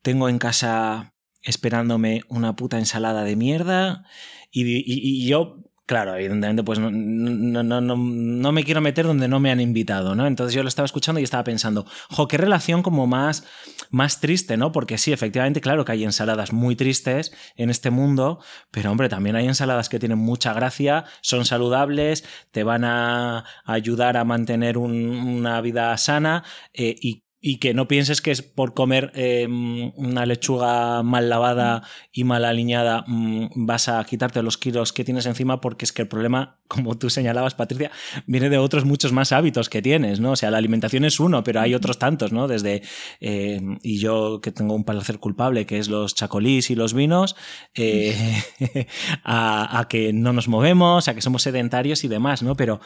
[0.00, 4.04] tengo en casa esperándome una puta ensalada de mierda
[4.50, 9.50] y, yo Claro, evidentemente, pues no, no, no, no, me quiero meter donde no me
[9.50, 10.24] han invitado, ¿no?
[10.28, 13.44] Entonces yo lo estaba escuchando y estaba pensando, jo, qué relación como más,
[13.90, 14.70] más triste, ¿no?
[14.70, 18.38] Porque sí, efectivamente, claro que hay ensaladas muy tristes en este mundo,
[18.70, 24.16] pero hombre, también hay ensaladas que tienen mucha gracia, son saludables, te van a ayudar
[24.16, 29.12] a mantener una vida sana eh, y y que no pienses que es por comer
[29.14, 35.04] em, una lechuga mal lavada y mal alineada mm, vas a quitarte los kilos que
[35.04, 37.90] tienes encima porque es que el problema, como tú señalabas, Patricia,
[38.26, 40.32] viene de otros muchos más hábitos que tienes, ¿no?
[40.32, 42.46] O sea, la alimentación es uno, pero hay otros tantos, ¿no?
[42.46, 42.82] Desde,
[43.20, 47.36] em, y yo que tengo un placer culpable, que es los chacolís y los vinos,
[47.74, 48.42] eh,
[49.24, 52.54] a, a que no nos movemos, a que somos sedentarios y demás, ¿no?
[52.54, 52.80] Pero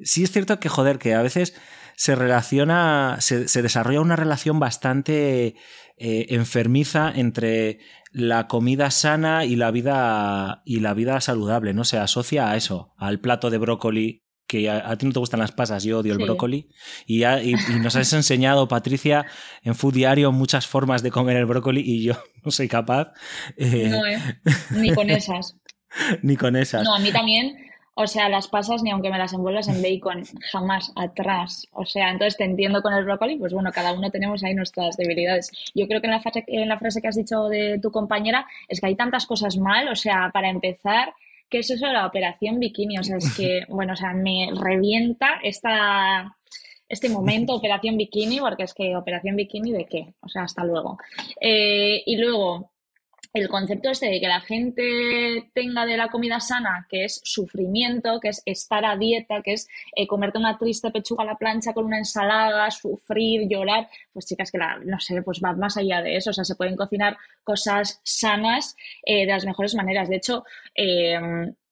[0.00, 1.54] sí es cierto que, joder, que a veces
[1.96, 5.56] se relaciona, se, desarrolla una relación bastante
[5.96, 7.78] eh, enfermiza entre
[8.10, 11.84] la comida sana y la vida y la vida saludable, ¿no?
[11.84, 15.52] Se asocia a eso, al plato de brócoli que a, ti no te gustan las
[15.52, 16.68] pasas, yo odio el brócoli.
[17.06, 17.24] Y,
[17.80, 19.26] nos has enseñado, Patricia,
[19.62, 23.12] en Food Diario muchas formas de comer el brócoli y yo no soy capaz.
[23.56, 24.18] Eh, no, ¿eh?
[24.70, 25.56] Ni con esas.
[26.22, 26.84] Ni con esas.
[26.84, 27.56] No, a mí también
[27.96, 31.68] o sea, las pasas ni aunque me las envuelvas en bacon, jamás atrás.
[31.72, 34.96] O sea, entonces te entiendo con el brócoli, pues bueno, cada uno tenemos ahí nuestras
[34.96, 35.50] debilidades.
[35.74, 38.46] Yo creo que en la, frase, en la frase que has dicho de tu compañera
[38.68, 41.14] es que hay tantas cosas mal, o sea, para empezar,
[41.48, 42.98] ¿qué es eso de la operación bikini?
[42.98, 46.36] O sea, es que, bueno, o sea, me revienta esta,
[46.88, 50.14] este momento, operación bikini, porque es que operación bikini de qué?
[50.20, 50.98] O sea, hasta luego.
[51.40, 52.72] Eh, y luego,
[53.34, 58.20] el concepto este de que la gente tenga de la comida sana, que es sufrimiento,
[58.20, 61.74] que es estar a dieta, que es eh, comerte una triste pechuga a la plancha
[61.74, 66.00] con una ensalada, sufrir, llorar, pues chicas que la, no sé, pues va más allá
[66.00, 70.08] de eso, o sea, se pueden cocinar cosas sanas eh, de las mejores maneras.
[70.08, 70.44] De hecho,
[70.76, 71.18] eh,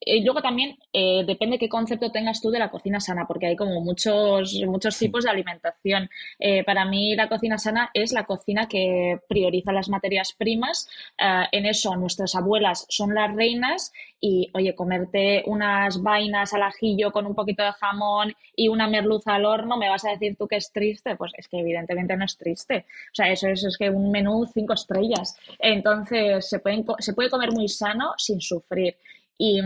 [0.04, 3.56] y luego también eh, depende qué concepto tengas tú de la cocina sana, porque hay
[3.56, 6.08] como muchos, muchos tipos de alimentación.
[6.38, 10.88] Eh, para mí la cocina sana es la cocina que prioriza las materias primas.
[11.18, 17.12] Eh, en eso nuestras abuelas son las reinas y, oye, comerte unas vainas al ajillo
[17.12, 20.46] con un poquito de jamón y una merluza al horno, ¿me vas a decir tú
[20.46, 21.16] que es triste?
[21.16, 22.86] Pues es que evidentemente no es triste.
[23.12, 25.36] O sea, eso, es que un menú cinco estrellas.
[25.58, 28.96] Entonces, se, pueden, se puede comer muy sano sin sufrir.
[29.44, 29.60] Y,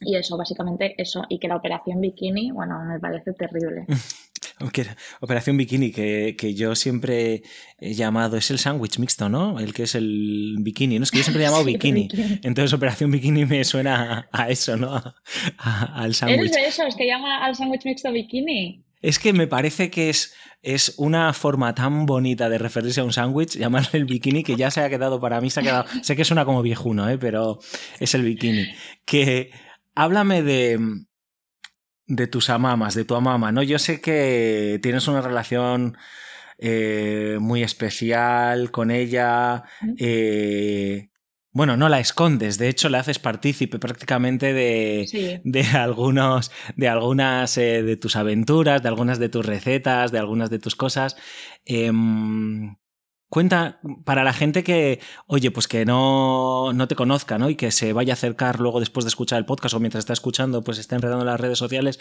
[0.00, 1.24] y eso, básicamente eso.
[1.28, 3.84] Y que la operación bikini, bueno, me parece terrible.
[5.20, 7.42] Operación Bikini, que, que, yo siempre
[7.78, 9.58] he llamado, es el sándwich mixto, ¿no?
[9.58, 11.04] El que es el bikini, ¿no?
[11.04, 12.08] Es que yo siempre he llamado bikini.
[12.42, 15.02] Entonces Operación Bikini me suena a, eso, ¿no?
[15.58, 16.38] al sándwich.
[16.38, 18.83] ¿Eres de esos que llama al sándwich mixto bikini?
[19.04, 23.12] Es que me parece que es, es una forma tan bonita de referirse a un
[23.12, 25.84] sándwich, llamarle el bikini, que ya se ha quedado para mí, se ha quedado.
[26.00, 27.18] Sé que suena como viejuno, ¿eh?
[27.18, 27.58] pero
[28.00, 28.66] es el bikini.
[29.04, 29.50] Que
[29.94, 30.80] háblame de,
[32.06, 33.62] de tus amamas, de tu amama, ¿no?
[33.62, 35.98] Yo sé que tienes una relación
[36.56, 39.64] eh, muy especial con ella.
[39.98, 41.10] Eh,
[41.54, 47.56] bueno, no la escondes, de hecho la haces partícipe prácticamente de, de algunos, de algunas
[47.56, 51.16] eh, de tus aventuras, de algunas de tus recetas, de algunas de tus cosas.
[51.64, 52.74] Em,
[53.28, 57.48] cuenta para la gente que, oye, pues que no, no te conozca, ¿no?
[57.48, 60.12] Y que se vaya a acercar luego después de escuchar el podcast o mientras está
[60.12, 62.00] escuchando, pues está enredando en las redes sociales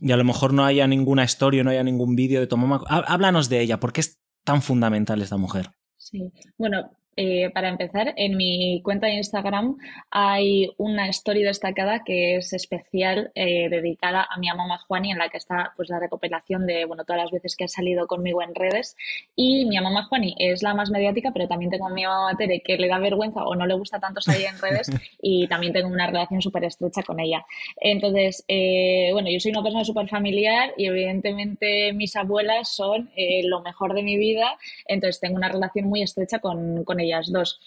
[0.00, 2.80] y a lo mejor no haya ninguna historia, no haya ningún vídeo de tu mamá.
[2.88, 5.72] Háblanos de ella, ¿por qué es tan fundamental esta mujer?
[5.98, 9.76] Sí, bueno, eh, para empezar, en mi cuenta de Instagram
[10.10, 15.28] hay una story destacada que es especial eh, dedicada a mi mamá Juani, en la
[15.28, 18.54] que está pues la recopilación de bueno todas las veces que ha salido conmigo en
[18.54, 18.96] redes.
[19.36, 22.60] Y mi mamá Juani es la más mediática, pero también tengo a mi mamá Tere
[22.60, 24.90] que le da vergüenza o no le gusta tanto salir en redes
[25.22, 27.44] y también tengo una relación súper estrecha con ella.
[27.76, 33.10] Entonces, eh, bueno, yo soy una persona súper familiar y evidentemente mis abuelas son
[33.44, 37.60] lo mejor de mi vida, entonces tengo una relación muy estrecha con, con ellas dos.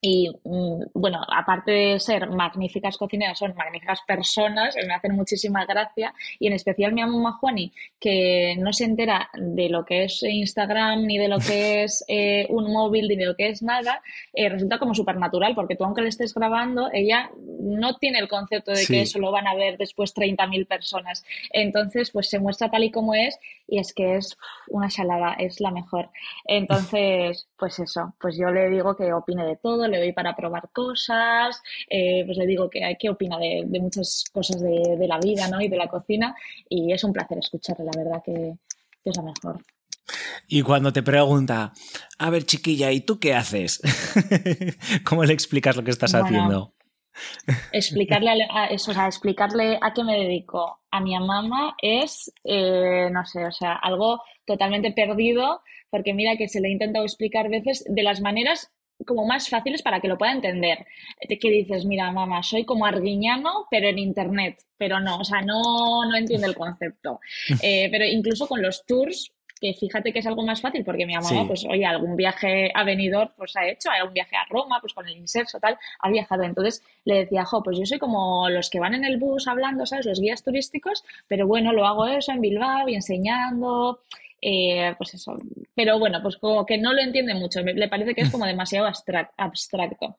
[0.00, 6.14] Y mm, bueno, aparte de ser magníficas cocineras, son magníficas personas, me hacen muchísima gracia.
[6.38, 11.04] Y en especial mi mamá Juani, que no se entera de lo que es Instagram,
[11.04, 14.00] ni de lo que es eh, un móvil, ni de lo que es nada,
[14.32, 18.28] eh, resulta como súper natural, porque tú aunque le estés grabando, ella no tiene el
[18.28, 21.24] concepto de que eso lo van a ver después 30.000 personas.
[21.52, 24.36] Entonces, pues se muestra tal y como es y es que es
[24.68, 26.10] una salada, es la mejor.
[26.46, 30.70] Entonces, pues eso, pues yo le digo que opine de todo, le doy para probar
[30.72, 35.60] cosas, eh, pues le digo que, que opina de, muchas cosas de, la vida ¿no?
[35.60, 36.34] y de la cocina
[36.68, 38.54] y es un placer escucharle, la verdad que,
[39.04, 39.62] es la mejor.
[40.46, 41.72] Y cuando te pregunta,
[42.18, 43.80] a ver chiquilla, ¿y tú qué haces?
[45.04, 46.74] ¿Cómo le explicas lo que estás haciendo?
[47.72, 53.08] Explicarle a, eso, o sea, explicarle a qué me dedico a mi mamá es, eh,
[53.10, 57.48] no sé, o sea, algo totalmente perdido, porque mira que se le he intentado explicar
[57.48, 58.70] veces de las maneras
[59.06, 60.86] como más fáciles para que lo pueda entender.
[61.28, 64.58] Que dices, mira, mamá, soy como arguiñano, pero en internet.
[64.76, 67.20] Pero no, o sea, no, no entiende el concepto.
[67.62, 71.14] Eh, pero incluso con los tours, que fíjate que es algo más fácil porque mi
[71.14, 74.92] mamá, pues oye, algún viaje a Benidorm pues ha hecho, algún viaje a Roma, pues
[74.94, 76.44] con el inserso tal, ha viajado.
[76.44, 79.86] Entonces le decía, jo, pues yo soy como los que van en el bus hablando,
[79.86, 80.06] ¿sabes?
[80.06, 84.00] Los guías turísticos, pero bueno, lo hago eso en Bilbao y enseñando.
[84.40, 85.36] Eh, pues eso,
[85.74, 88.86] pero bueno, pues como que no lo entiende mucho, le parece que es como demasiado
[88.86, 90.18] abstracto.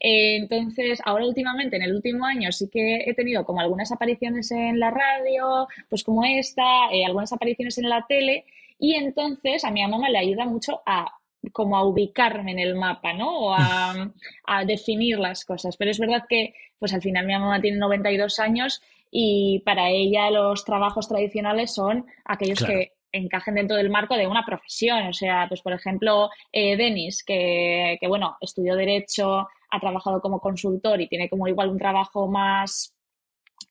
[0.00, 4.50] Eh, entonces, ahora últimamente, en el último año, sí que he tenido como algunas apariciones
[4.50, 8.44] en la radio, pues como esta, eh, algunas apariciones en la tele,
[8.78, 11.12] y entonces a mi mamá le ayuda mucho a
[11.52, 13.38] como a ubicarme en el mapa, ¿no?
[13.38, 14.12] O a,
[14.66, 15.76] definir las cosas.
[15.76, 20.30] Pero es verdad que, pues al final mi mamá tiene 92 años y para ella
[20.30, 25.06] los trabajos tradicionales son aquellos que encajen dentro del marco de una profesión.
[25.06, 30.40] O sea, pues por ejemplo, eh, Denis, que, que, bueno, estudió Derecho, ha trabajado como
[30.40, 32.94] consultor y tiene como igual un trabajo más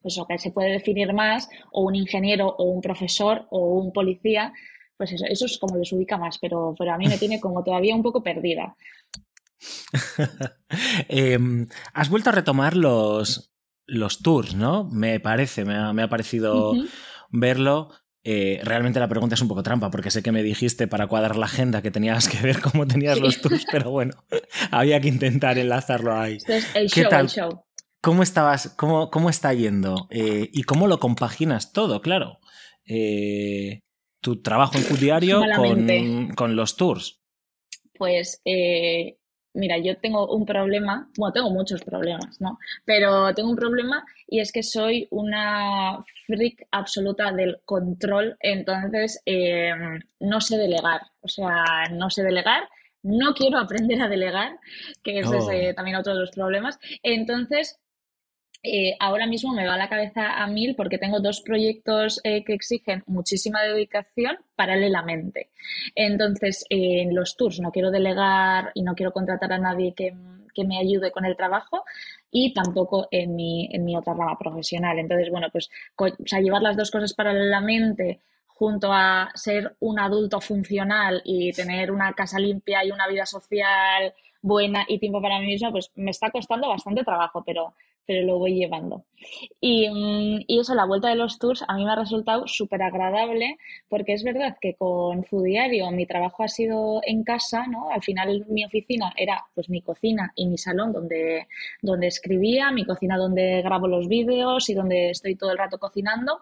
[0.02, 3.91] pues o que se puede definir más, o un ingeniero, o un profesor, o un
[3.91, 4.54] policía,
[4.97, 7.63] pues eso, eso es como les ubica más, pero, pero a mí me tiene como
[7.63, 8.75] todavía un poco perdida.
[11.10, 13.52] Em, has vuelto a retomar los,
[13.88, 14.86] los tours, ¿no?
[14.86, 16.73] Me parece, me ha, parecido
[17.30, 17.89] verlo.
[18.23, 21.38] Eh, realmente la pregunta es un poco trampa, porque sé que me dijiste para cuadrar
[21.38, 24.13] la agenda que tenías que ver cómo tenías los tours, pero bueno,
[24.71, 26.38] había que intentar enlazarlo ahí.
[26.75, 27.63] el show, El show.
[28.01, 28.69] ¿Cómo estabas?
[28.77, 30.08] Cómo, cómo está yendo?
[30.10, 32.01] Eh, ¿Y cómo lo compaginas todo?
[32.01, 32.39] Claro.
[32.86, 33.82] Eh,
[34.21, 35.41] tu trabajo en tu diario
[36.36, 37.21] con, los tours?
[37.93, 39.17] Pues eh,
[39.53, 42.59] mira, yo tengo un problema, bueno, tengo muchos problemas, ¿no?
[42.85, 49.71] Pero tengo un problema y es que soy una freak absoluta del control, entonces eh,
[50.19, 52.63] no sé delegar, o sea, no sé delegar.
[53.01, 54.59] No quiero aprender a delegar,
[55.03, 55.51] que ese es oh.
[55.51, 56.77] eh, también otro de los problemas.
[57.01, 57.79] Entonces,
[58.62, 62.54] eh, ahora mismo me va la cabeza a mil porque tengo dos proyectos eh, que
[62.54, 65.50] exigen muchísima dedicación paralelamente.
[65.95, 70.13] Entonces, en los tours no quiero delegar y no quiero contratar a nadie que,
[70.67, 71.86] me ayude con el trabajo
[72.30, 75.00] y tampoco en mi, en mi otra rama profesional.
[75.00, 75.69] Entonces, bueno, pues
[76.41, 82.39] llevar las dos cosas paralelamente junto a ser un adulto funcional y tener una casa
[82.39, 86.67] limpia y una vida social buena y tiempo para mí misma, pues me está costando
[86.67, 87.74] bastante trabajo, pero
[88.10, 89.06] pero lo voy llevando.
[89.62, 93.58] Mm, y, eso, la vuelta de los tours a mí me ha resultado súper agradable
[93.88, 97.91] porque es verdad que con Fudiario mi trabajo ha sido en casa, ¿no?
[97.91, 101.45] Al final mi oficina era pues mi cocina y mi salón donde,
[101.84, 106.39] donde escribía, mi cocina donde grabo los vídeos y donde estoy todo el rato cocinando,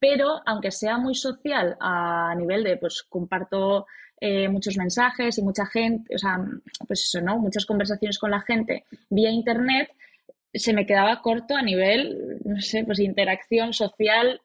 [0.00, 3.86] pero aunque sea muy social a nivel de pues comparto
[4.20, 6.44] eh, muchos mensajes y mucha gente, o sea,
[6.88, 7.38] pues eso, ¿no?
[7.38, 9.90] Muchas conversaciones con la gente vía internet,
[10.54, 14.40] se me quedaba corto a nivel, no sé, pues interacción social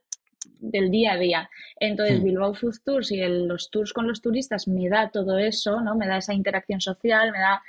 [0.59, 1.49] del día a día.
[1.79, 2.23] Entonces, hmm.
[2.23, 5.95] Bilbao Food Tours y los tours con los turistas me da todo eso, ¿no?
[5.95, 7.61] Me da esa interacción social, me da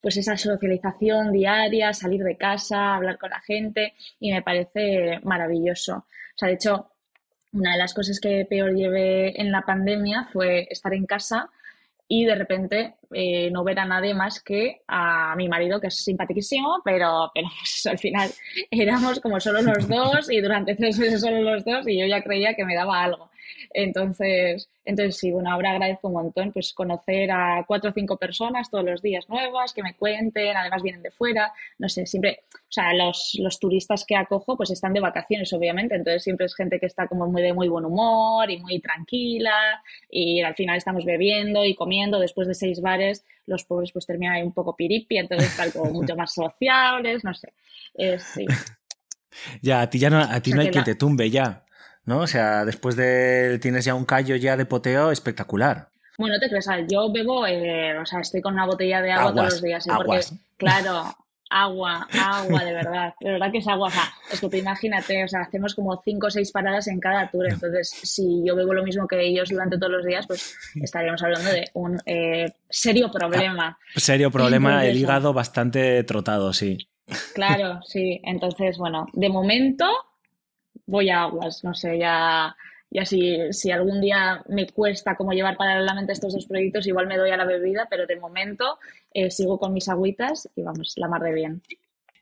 [0.00, 5.96] pues esa socialización diaria, salir de casa, hablar con la gente y me parece maravilloso.
[5.96, 6.90] O sea, de hecho,
[7.54, 11.48] una de las cosas que peor llevé en la pandemia fue estar en casa
[12.06, 16.04] y de repente eh, no ver a nadie más que a mi marido, que es
[16.04, 18.30] simpaticísimo, pero, pero pues al final
[18.70, 22.22] éramos como solo los dos y durante tres meses solo los dos y yo ya
[22.22, 23.30] creía que me daba algo.
[23.72, 28.70] Entonces, entonces sí, bueno, ahora agradezco un montón pues conocer a cuatro o cinco personas
[28.70, 32.72] todos los días nuevas, que me cuenten, además vienen de fuera, no sé, siempre, o
[32.72, 36.78] sea, los, los turistas que acojo pues están de vacaciones, obviamente, entonces siempre es gente
[36.78, 41.04] que está como muy de muy buen humor y muy tranquila y al final estamos
[41.04, 45.18] bebiendo y comiendo después de seis bares, los pobres pues terminan ahí un poco piripi,
[45.18, 47.52] entonces están como mucho más sociables, no sé,
[48.18, 48.46] sí.
[49.62, 51.63] Ya, a ti ya no, a ti no hay quien te tumbe ya.
[52.06, 52.18] ¿No?
[52.20, 55.88] O sea, después de tienes ya un callo ya de poteo espectacular.
[56.16, 59.54] Bueno, te crees, yo bebo, eh, o sea, estoy con una botella de agua todos
[59.54, 59.86] los días.
[59.86, 59.90] ¿eh?
[59.96, 60.20] Porque,
[60.56, 61.12] claro,
[61.50, 63.14] agua, agua, de verdad.
[63.20, 63.88] De verdad que es agua.
[63.88, 67.00] O sea, es que te imagínate, o sea, hacemos como cinco o seis paradas en
[67.00, 67.46] cada tour.
[67.48, 71.50] Entonces, si yo bebo lo mismo que ellos durante todos los días, pues estaríamos hablando
[71.50, 73.76] de un eh, serio problema.
[73.78, 76.78] Ah, serio problema, el hígado bastante trotado, sí.
[77.34, 78.20] Claro, sí.
[78.24, 79.86] Entonces, bueno, de momento
[80.86, 81.64] voy a aguas.
[81.64, 82.56] No sé, ya
[82.94, 87.16] y así, si algún día me cuesta como llevar paralelamente estos dos proyectos, igual me
[87.16, 88.78] doy a la bebida, pero de momento
[89.12, 91.62] eh, sigo con mis agüitas y vamos, la mar de bien.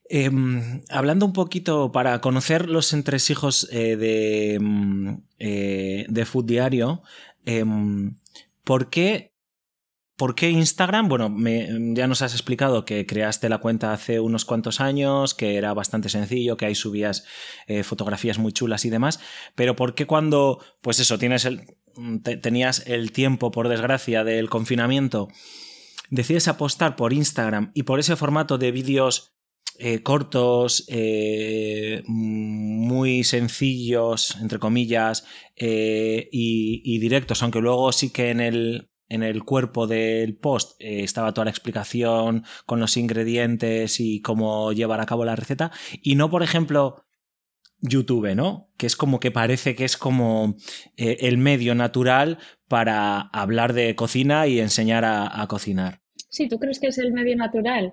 [0.09, 7.03] Em, hablando un poquito para conocer los entresijos eh, de, mm, eh, de Food Diario,
[7.45, 8.17] em,
[8.65, 9.32] ¿por qué
[10.17, 11.09] ¿Por qué Instagram?
[11.09, 11.35] Bueno,
[11.95, 16.11] ya nos has explicado que creaste la cuenta hace unos cuantos años, que era bastante
[16.11, 17.25] sencillo, que ahí subías
[17.67, 19.21] eh, fotografías muy chulas y demás,
[19.55, 21.63] pero ¿por qué cuando, pues eso, tienes el,
[22.43, 25.29] tenías el tiempo, por desgracia, del confinamiento,
[26.11, 29.35] decides apostar por Instagram y por ese formato de vídeos
[29.79, 35.25] eh, cortos, eh, muy sencillos, entre comillas,
[35.57, 41.33] y, directos, aunque luego sí que en el, en el cuerpo del post eh, estaba
[41.33, 45.71] toda la explicación con los ingredientes y cómo llevar a cabo la receta.
[46.03, 47.05] Y no, por ejemplo,
[47.81, 48.71] YouTube, ¿no?
[48.79, 50.57] Que es como que parece que es como
[50.97, 52.39] eh, el medio natural
[52.69, 56.01] para hablar de cocina y enseñar a, a cocinar.
[56.31, 57.93] Sí, ¿tú crees que es el medio natural?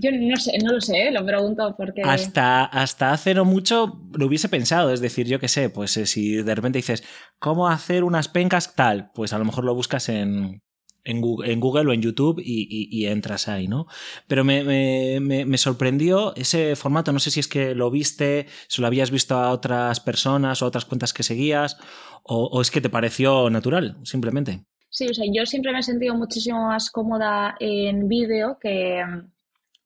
[0.00, 2.02] Yo no sé, no lo sé, lo pregunto porque.
[2.02, 4.92] Hasta, hasta hace no mucho lo hubiese pensado.
[4.92, 7.04] Es decir, yo qué sé, pues eh, si de repente dices,
[7.38, 9.10] ¿cómo hacer unas pencas tal?
[9.14, 10.62] Pues a lo mejor lo buscas en,
[11.04, 13.86] en, Google, o en YouTube y, entras ahí, ¿no?
[14.26, 14.64] Pero me,
[15.20, 17.12] me, sorprendió ese formato.
[17.12, 20.64] No sé si es que lo viste, si lo habías visto a otras personas o
[20.64, 21.76] a otras cuentas que seguías,
[22.22, 24.64] o, o es que te pareció natural, simplemente.
[24.94, 29.02] Sí, o sea, yo siempre me he sentido muchísimo más cómoda en vídeo que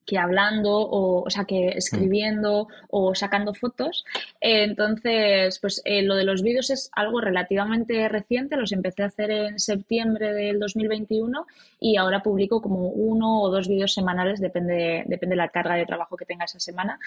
[0.08, 1.78] que hablando o, o sea, que mm.
[1.78, 4.04] escribiendo o sacando fotos.
[4.40, 9.30] entonces, pues eh, lo de los vídeos es algo relativamente reciente, los empecé a hacer
[9.30, 11.46] en septiembre del 2021
[11.78, 15.84] y ahora publico como uno o dos vídeos semanales, depende, depende de la carga de
[15.84, 16.98] trabajo que tenga esa semana.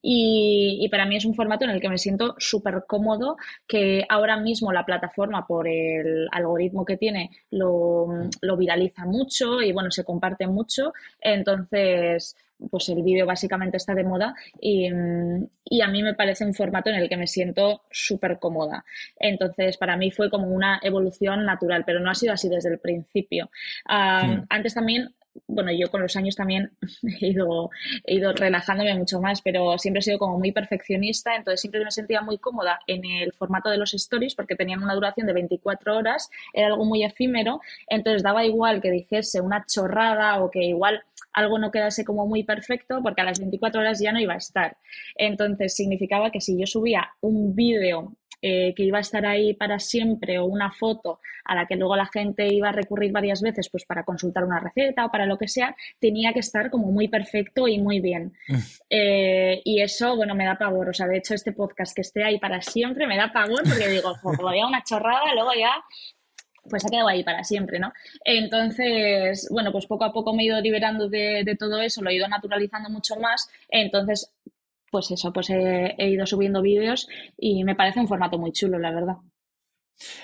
[0.00, 3.36] Y, y para mí es un formato en el que me siento súper cómodo,
[3.66, 8.06] que ahora mismo la plataforma, por el algoritmo que tiene, lo,
[8.40, 10.94] lo viraliza mucho y bueno, se comparte mucho.
[11.20, 12.34] Entonces,
[12.70, 16.96] pues el vídeo básicamente está de moda y, a mí me parece un formato en
[16.96, 18.84] el que me siento súper cómoda.
[19.18, 22.78] Entonces, para mí fue como una evolución natural, pero no ha sido así desde el
[22.78, 23.50] principio.
[23.88, 24.44] Hmm.
[24.48, 25.14] Antes también
[25.46, 26.72] bueno, yo con los años también
[27.20, 27.70] he ido,
[28.04, 31.90] he ido relajándome mucho más, pero siempre he sido como muy perfeccionista, entonces siempre me
[31.90, 35.96] sentía muy cómoda en el formato de los stories porque tenían una duración de 24
[35.96, 41.02] horas, era algo muy efímero, entonces daba igual que dijese una chorrada o que igual
[41.32, 44.38] algo no quedase como muy perfecto porque a las 24 horas ya no iba a
[44.38, 44.78] estar.
[45.16, 49.78] Entonces significaba que si yo subía un vídeo eh, que iba a estar ahí para
[49.78, 53.68] siempre o una foto a la que luego la gente iba a recurrir varias veces
[53.70, 57.08] pues para consultar una receta o para lo que sea, tenía que estar como muy
[57.08, 58.34] perfecto y muy bien.
[58.48, 58.58] Mm.
[58.90, 60.88] Eh, y eso, bueno, me da pavor.
[60.88, 63.88] O sea, de hecho, este podcast que esté ahí para siempre me da pavor porque
[63.88, 65.72] digo, como había una chorrada, luego ya
[66.68, 67.92] pues ha quedado ahí para siempre, ¿no?
[68.24, 72.14] Entonces, bueno, pues poco a poco me he ido liberando de, todo eso, lo he
[72.14, 74.32] ido naturalizando mucho más, entonces,
[74.90, 78.92] pues eso, pues he, ido subiendo vídeos y me parece un formato muy chulo, la
[78.92, 79.16] verdad.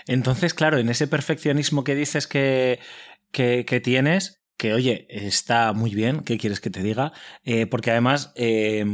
[0.07, 2.79] Entonces, claro, en ese perfeccionismo que dices que,
[3.31, 7.13] que, tienes, que oye, está muy bien, ¿qué quieres que te diga?
[7.45, 8.85] Eh, porque además, eh,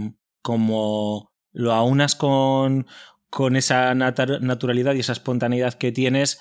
[0.42, 2.86] como lo aunas con,
[3.30, 6.40] con esa naturalidad y esa espontaneidad que tienes,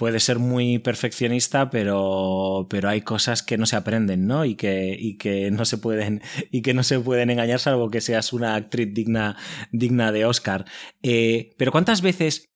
[0.00, 4.46] puede ser muy perfeccionista, pero, pero hay cosas que no se aprenden, ¿no?
[4.46, 8.00] Y que, y que no se pueden, y que no se pueden engañar, salvo que
[8.00, 9.36] seas una actriz digna,
[9.72, 10.64] digna de Oscar.
[11.02, 12.46] Eh, pero ¿cuántas veces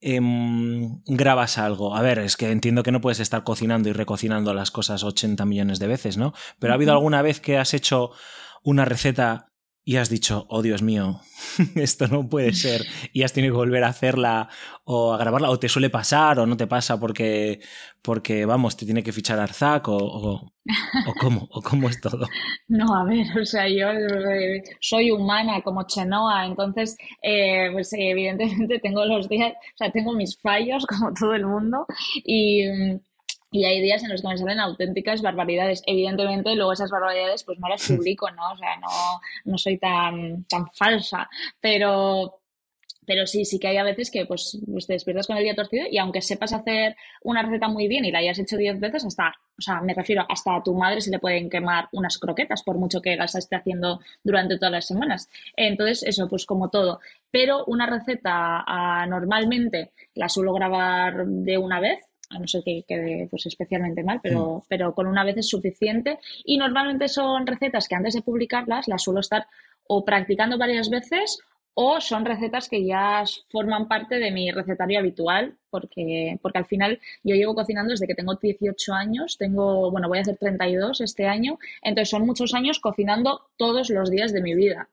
[0.00, 1.94] em, grabas algo?
[1.94, 5.44] A ver, es que entiendo que no puedes estar cocinando y recocinando las cosas 80
[5.44, 6.32] millones de veces, ¿no?
[6.58, 8.10] Pero ¿ha habido alguna vez que has hecho
[8.64, 9.51] una receta
[9.84, 11.20] y has dicho, oh Dios mío,
[11.74, 14.48] esto no puede ser, y has tenido que volver a hacerla
[14.84, 17.60] o a grabarla, o te suele pasar o no te pasa porque,
[18.00, 20.52] porque vamos, te tiene que fichar Arzac o, o,
[21.20, 22.26] cómo, o cómo es todo.
[22.68, 28.78] No, a ver, o sea, yo eh, soy humana como Chenoa, entonces, eh, pues evidentemente
[28.82, 31.86] tengo los días, o sea, tengo mis fallos como todo el mundo
[32.24, 32.62] y
[33.52, 35.82] y hay días en los que me salen auténticas barbaridades.
[35.86, 38.52] Evidentemente, luego esas barbaridades pues no las publico, ¿no?
[38.52, 38.88] O sea, no,
[39.44, 41.28] no soy tan, tan falsa.
[41.60, 42.40] Pero,
[43.06, 45.54] pero sí, sí que hay a veces que pues, pues, te despiertas con el día
[45.54, 49.04] torcido y aunque sepas hacer una receta muy bien y la hayas hecho diez veces,
[49.04, 52.62] hasta, o sea, me refiero, hasta a tu madre se le pueden quemar unas croquetas,
[52.62, 55.28] por mucho que las esté haciendo durante todas las semanas.
[55.56, 57.00] Entonces, eso, pues como todo.
[57.30, 62.84] Pero una receta ah, normalmente la suelo grabar de una vez, a no ser que
[62.86, 64.62] quede pues, especialmente mal, pero, mm.
[64.68, 66.18] pero con una vez es suficiente.
[66.44, 69.46] Y normalmente son recetas que antes de publicarlas las suelo estar
[69.86, 71.38] o practicando varias veces
[71.74, 77.00] o son recetas que ya forman parte de mi recetario habitual, porque, porque al final
[77.22, 81.26] yo llevo cocinando desde que tengo 18 años, tengo, bueno, voy a hacer 32 este
[81.26, 84.88] año, entonces son muchos años cocinando todos los días de mi vida.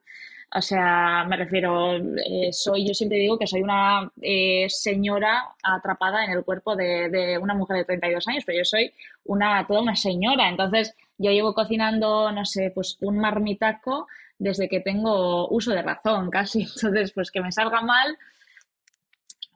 [0.52, 6.24] O sea, me refiero, eh, soy, yo siempre digo que soy una eh, señora atrapada
[6.24, 8.92] en el cuerpo de, de, una mujer de 32 años, pero yo soy
[9.24, 10.48] una, toda una señora.
[10.48, 16.30] Entonces, yo llevo cocinando, no sé, pues un marmitaco desde que tengo uso de razón
[16.30, 16.62] casi.
[16.76, 18.18] Entonces, pues que me salga mal,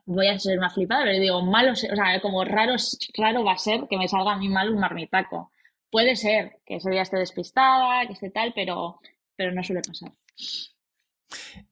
[0.05, 2.75] voy a ser una flipada, pero digo, malo, o sea, como raro,
[3.17, 5.51] raro va a ser que me salga a mí mal un marmitaco.
[5.91, 8.99] Puede ser que ese día esté despistada, que esté tal, pero,
[9.35, 10.11] pero no suele pasar.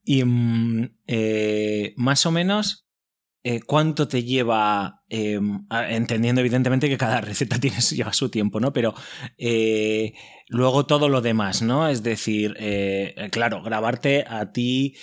[0.04, 2.88] Y mm, eh, más o menos,
[3.46, 5.40] eh, cuánto te lleva, eh,
[5.90, 8.72] entendiendo evidentemente que cada receta tiene, lleva su tiempo, ¿no?
[8.74, 8.94] Pero
[10.48, 11.88] luego todo lo demás, ¿no?
[11.88, 12.56] Es decir,
[13.32, 14.96] claro, grabarte a ti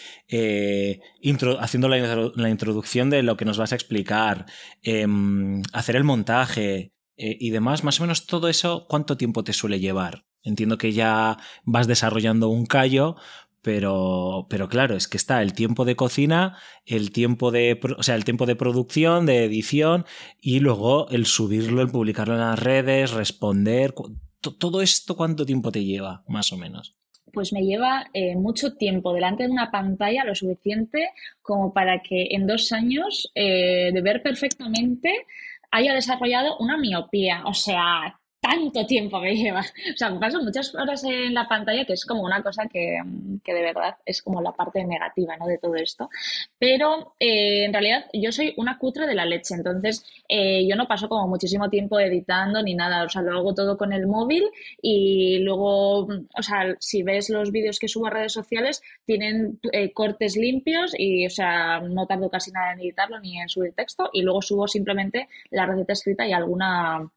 [1.58, 4.46] haciendo la, introducción de lo que nos vas a explicar,
[4.82, 9.80] em, hacer el montaje y demás, más o menos todo eso, ¿cuánto tiempo te suele
[9.80, 10.24] llevar?
[10.42, 13.16] Entiendo que ya vas desarrollando un callo,
[13.62, 16.56] pero, pero claro, es que está el tiempo de cocina,
[16.86, 20.06] el tiempo de, o sea, el tiempo de producción, de edición
[20.40, 23.94] y luego el subirlo, el publicarlo en las redes, responder.
[24.40, 26.96] Todo esto, ¿cuánto tiempo te lleva, más o menos?
[27.32, 31.10] Pues me lleva eh, mucho tiempo delante de una pantalla, lo suficiente
[31.42, 35.26] como para que en dos años eh, de ver perfectamente
[35.70, 37.42] haya desarrollado una miopía.
[37.46, 39.60] O sea, tanto tiempo me lleva.
[39.60, 42.98] O sea, paso muchas horas en la pantalla, que es como una cosa que,
[43.44, 45.46] que de verdad es como la parte negativa ¿no?
[45.46, 46.08] de todo esto.
[46.58, 50.88] Pero eh, en realidad yo soy una cutre de la leche, entonces eh, yo no
[50.88, 53.04] paso como muchísimo tiempo editando ni nada.
[53.04, 54.44] O sea, lo hago todo con el móvil
[54.80, 59.92] y luego, o sea, si ves los vídeos que subo a redes sociales, tienen eh,
[59.92, 64.10] cortes limpios y, o sea, no tardo casi nada en editarlo ni en subir texto
[64.12, 67.10] y luego subo simplemente la receta escrita y alguna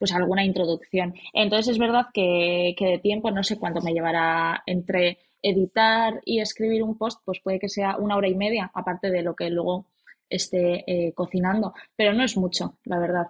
[0.00, 1.14] pues alguna introducción.
[1.34, 6.82] Entonces es verdad que, de tiempo no sé cuánto me llevará entre editar y escribir
[6.82, 9.86] un post, pues puede que sea una hora y media, aparte de lo que luego
[10.30, 13.26] esté eh, cocinando, pero no es mucho, la verdad.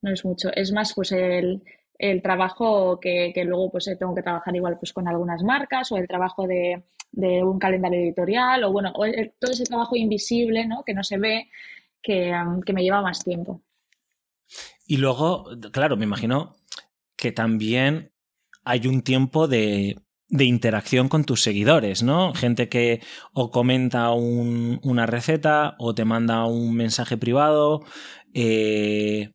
[0.00, 0.50] No es mucho.
[0.54, 1.60] Es más, pues el,
[2.22, 6.06] trabajo que, luego pues eh, tengo que trabajar igual pues con algunas marcas o el
[6.06, 6.84] trabajo de,
[7.42, 10.84] un calendario editorial o bueno, todo ese trabajo invisible, ¿no?
[10.84, 11.48] Que no se ve,
[12.00, 12.32] que
[12.72, 13.60] me lleva más tiempo.
[14.86, 16.56] Y luego, claro, me imagino
[17.16, 18.12] que también
[18.64, 19.96] hay un tiempo de,
[20.28, 22.34] de interacción con tus seguidores, ¿no?
[22.34, 23.00] Gente que
[23.32, 27.82] o comenta una receta o te manda un mensaje privado.
[28.34, 29.30] Eh,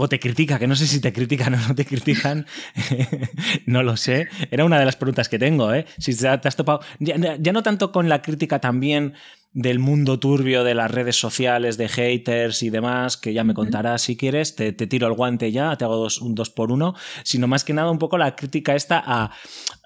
[0.00, 2.46] o te critica, que no sé si te critican o no te critican,
[3.66, 4.28] no lo sé.
[4.52, 5.86] Era una de las preguntas que tengo, ¿eh?
[5.98, 9.14] Si te has topado, ya, ya, no tanto con la crítica también
[9.52, 14.02] del mundo turbio de las redes sociales, de haters y demás, que ya me contarás
[14.02, 16.94] si quieres, te, tiro el guante ya, te hago dos, un dos por uno,
[17.24, 19.32] sino más que nada un poco la crítica esta a,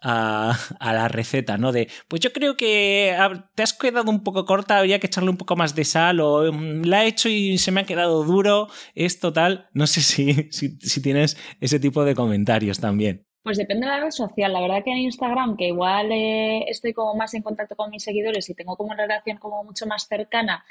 [0.03, 1.73] a, la receta, ¿no?
[1.73, 3.17] De, pues yo creo que
[3.55, 6.53] te has quedado un poco corta, habría que echarle un poco más de sal, o
[6.53, 10.35] mm, la he hecho y se me ha quedado duro, esto tal, no sé si,
[10.51, 13.27] si, si tienes ese tipo de comentarios también.
[13.43, 14.53] Pues depende de la red social.
[14.53, 18.05] La verdad que en Instagram, que igual eh, estoy como más en contacto con mis
[18.05, 20.65] seguidores y tengo como una relación como mucho más cercana,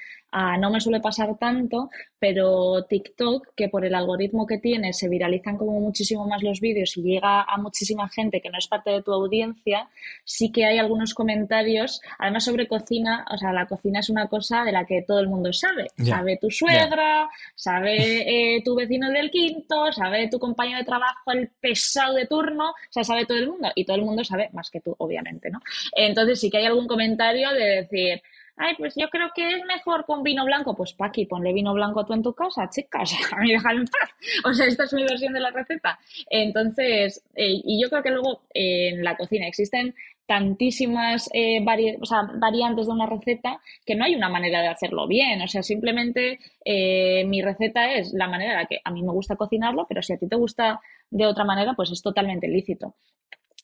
[0.60, 5.58] no me suele pasar tanto, pero TikTok, que por el algoritmo que tiene se viralizan
[5.58, 9.02] como muchísimo más los vídeos y llega a muchísima gente que no es parte de
[9.02, 9.90] tu audiencia,
[10.24, 14.64] sí que hay algunos comentarios, además sobre cocina, o sea, la cocina es una cosa
[14.64, 15.88] de la que todo el mundo sabe.
[15.98, 21.50] sabe tu suegra, sabe eh, tu vecino del quinto, sabe tu compañero de trabajo, el
[21.60, 24.70] pesado de turno o sea, sabe todo el mundo y todo el mundo sabe más
[24.70, 25.60] que tú, obviamente, ¿no?
[25.96, 28.22] Entonces sí que hay algún comentario de decir,
[28.58, 30.76] ay, pues yo creo que es mejor con vino blanco.
[30.76, 34.10] Pues Paqui, ponle vino blanco tú en tu casa, chicas, a mí déjalo en paz.
[34.46, 36.00] O sea, esta es mi versión de la receta.
[36.30, 39.96] Entonces, eh, y yo creo que luego en la cocina existen
[40.32, 45.42] tantísimas eh, variantes de una receta que no hay una manera de hacerlo bien.
[45.42, 49.12] O sea, simplemente eh, mi receta es la manera en la que a mí me
[49.12, 50.80] gusta cocinarlo, pero si a ti te gusta
[51.10, 52.96] de otra manera, pues es totalmente lícito.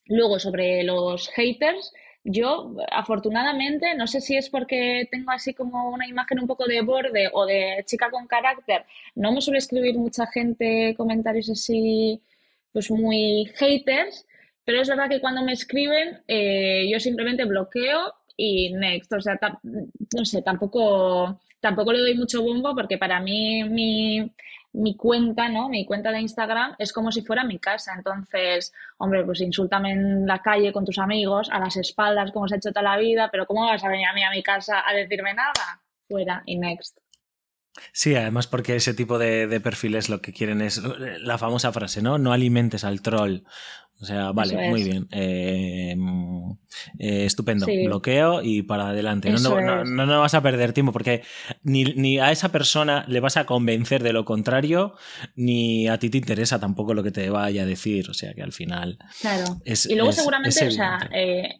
[0.07, 1.93] Luego, sobre los haters,
[2.25, 6.81] yo, afortunadamente, no sé si es porque tengo así como una imagen un poco de
[6.81, 8.83] borde o de chica con carácter,
[9.15, 12.21] no me suele escribir mucha gente comentarios así,
[12.73, 14.26] pues muy haters,
[14.67, 19.13] pero es verdad que cuando me escriben, eh, yo simplemente bloqueo y next.
[19.13, 24.29] O sea, no sé, tampoco, tampoco le doy mucho bombo porque para mí mi,
[24.73, 25.69] mi cuenta, ¿no?
[25.69, 27.93] Mi cuenta de Instagram es como si fuera mi casa.
[27.95, 32.55] Entonces, hombre, pues insúltame en la calle con tus amigos, a las espaldas, como se
[32.55, 34.83] ha hecho toda la vida, pero ¿cómo vas a venir a mí a mi casa
[34.85, 35.79] a decirme nada?
[36.09, 37.06] Fuera y next.
[37.91, 40.81] Sí, además porque ese tipo de, de, perfiles lo que quieren es
[41.21, 42.17] la famosa frase, ¿no?
[42.17, 43.43] No alimentes al troll.
[43.99, 45.07] O sea, vale, muy bien.
[45.11, 45.95] Eh,
[46.99, 47.65] eh, estupendo.
[47.65, 49.31] Bloqueo y para adelante.
[49.31, 51.23] No no, no, no, vas a perder tiempo porque
[51.63, 54.93] ni, ni, a esa persona le vas a convencer de lo contrario,
[55.35, 58.09] ni a ti te interesa tampoco lo que te vaya a decir.
[58.11, 58.99] O sea que al final.
[59.19, 59.59] Claro.
[59.65, 61.57] y luego seguramente, o sea, eh,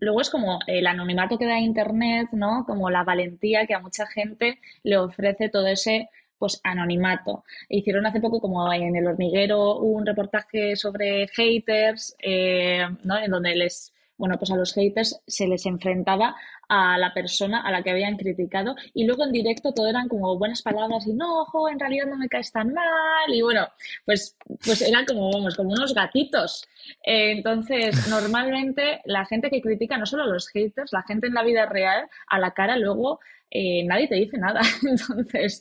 [0.00, 2.64] luego es como el anonimato que da Internet, ¿no?
[2.66, 7.44] Como la valentía que a mucha gente le ofrece todo ese pues anonimato.
[7.68, 13.18] Hicieron hace poco como en el hormiguero un reportaje sobre haters, eh, ¿no?
[13.18, 16.36] En donde les, bueno, pues a los haters se les enfrentaba
[16.68, 20.36] a la persona a la que habían criticado y luego en directo todo eran como
[20.38, 23.66] buenas palabras y no, ojo, en realidad no me caes tan mal y bueno,
[24.04, 26.66] pues, pues eran como, vamos, como unos gatitos.
[27.04, 31.44] Eh, entonces, normalmente la gente que critica, no solo los haters, la gente en la
[31.44, 34.60] vida real, a la cara luego eh, nadie te dice nada.
[34.82, 35.60] Entonces,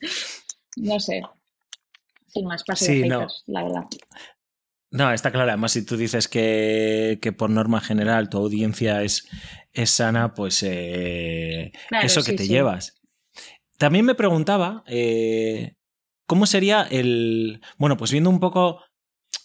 [0.75, 1.21] no sé.
[2.27, 3.25] Sin más pasos sí, no.
[3.45, 3.83] la verdad.
[4.89, 5.49] No, está claro.
[5.49, 9.27] Además, si tú dices que, que por norma general tu audiencia es,
[9.73, 11.71] es sana, pues eh,
[12.01, 12.99] eso que te llevas.
[13.77, 15.75] También me preguntaba eh,
[16.25, 17.61] cómo sería el.
[17.77, 18.81] Bueno, pues viendo un poco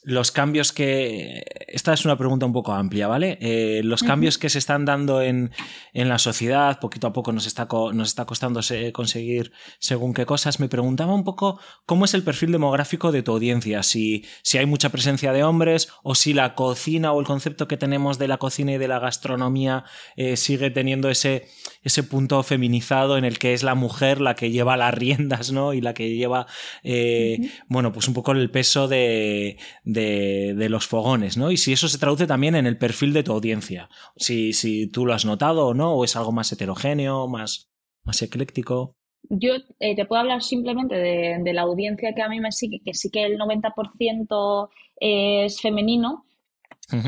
[0.05, 1.45] los cambios que...
[1.69, 3.39] Esta es una pregunta un poco amplia, ¿vale?
[3.41, 5.53] Eh, los cambios que se están dando en,
[5.93, 8.61] en, la sociedad, poquito a poco nos está, nos está costando
[8.93, 10.61] conseguir según qué cosas.
[10.61, 14.67] Me preguntaba un poco cómo es el perfil demográfico de tu audiencia, si, si hay
[14.67, 18.39] mucha presencia de hombres o si la cocina o el concepto que tenemos de la
[18.39, 19.85] cocina y de la gastronomía
[20.17, 21.49] eh, sigue teniendo ese,
[21.83, 25.73] ese punto feminizado en el que es la mujer la que lleva las riendas, ¿no?
[25.73, 26.47] Y la que lleva,
[26.83, 27.39] eh,
[27.69, 31.51] bueno, pues un poco el peso de de, los fogones, ¿no?
[31.51, 33.89] Y si eso se traduce también en el perfil de tu audiencia.
[34.17, 37.71] Si, si tú lo has notado o no, o es algo más heterogéneo, más,
[38.05, 38.97] más ecléctico.
[39.29, 42.95] Yo eh, te puedo hablar simplemente de, la audiencia que a mí me sigue, que
[42.95, 44.69] sí que el 90%
[45.01, 46.25] es femenino,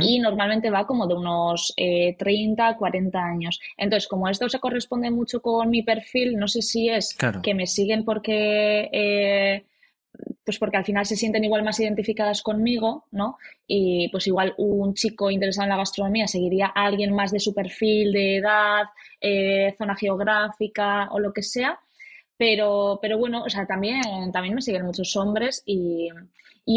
[0.01, 3.61] y normalmente va como de unos 30 a 40 años.
[3.77, 7.67] Entonces, como esto se corresponde mucho con mi perfil, no sé si es que me
[7.67, 9.67] siguen porque eh,
[10.45, 13.39] pues porque al final se sienten igual más identificadas conmigo, ¿no?
[13.67, 17.55] Y pues igual un chico interesado en la gastronomía seguiría a alguien más de su
[17.55, 18.85] perfil, de edad,
[19.21, 21.81] eh, zona geográfica o lo que sea.
[22.37, 26.11] Pero, pero bueno, o sea, también, también me siguen muchos hombres y,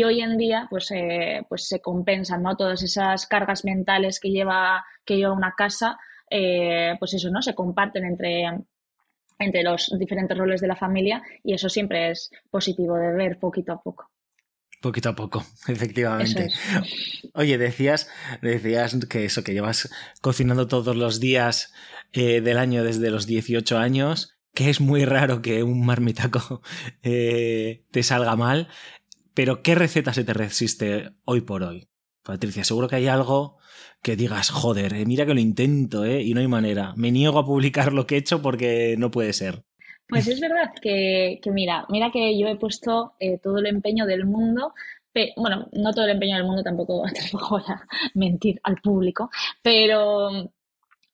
[0.03, 2.55] hoy en día pues, eh, pues se compensan, ¿no?
[2.55, 5.97] Todas esas cargas mentales que lleva, que lleva una casa,
[6.29, 7.41] eh, pues eso, ¿no?
[7.41, 8.45] Se comparten entre,
[9.39, 13.73] entre los diferentes roles de la familia y eso siempre es positivo de ver poquito
[13.73, 14.11] a poco.
[14.81, 16.49] Poquito a poco, efectivamente.
[17.33, 18.09] Oye, decías,
[18.41, 19.89] decías que eso, que llevas
[20.21, 21.73] cocinando todos los días
[22.13, 26.61] eh, del año desde los 18 años, que es muy raro que un marmitaco
[27.03, 28.67] eh, te salga mal,
[29.33, 31.89] pero ¿qué receta se te resiste hoy por hoy?
[32.23, 33.57] Patricia, seguro que hay algo
[34.07, 36.21] que digas, joder, eh, mira que lo intento, ¿eh?
[36.21, 36.93] Y no hay manera.
[36.95, 39.65] Me niego a publicar lo que he hecho porque no puede ser.
[40.07, 44.25] Pues es verdad que, mira, mira que yo he puesto eh, todo el empeño del
[44.25, 44.73] mundo,
[45.35, 49.29] bueno, no todo el empeño del mundo tampoco, tampoco voy a mentir al público,
[49.61, 50.53] pero,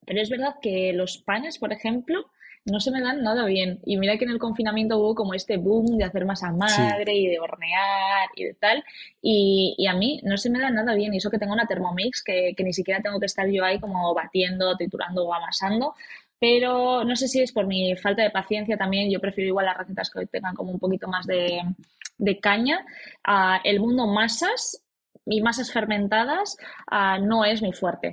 [0.05, 2.29] pero es verdad que los panes, por ejemplo,
[2.65, 3.79] no se me dan nada bien.
[3.85, 7.27] Y mira que en el confinamiento hubo como este boom de hacer masa madre y
[7.27, 8.83] de hornear y de tal.
[9.21, 11.13] Y, y, a mí no se me da nada bien.
[11.13, 13.79] Y eso que tengo una Thermomix que, que ni siquiera tengo que estar yo ahí
[13.79, 15.93] como batiendo, triturando o amasando.
[16.39, 19.11] Pero no sé si es por mi falta de paciencia también.
[19.11, 21.61] Yo prefiero igual las recetas que tengan como un poquito más de,
[22.17, 22.85] de caña.
[23.27, 24.83] Uh, el mundo masas
[25.25, 26.57] y masas fermentadas
[26.91, 28.11] uh, no es mi fuerte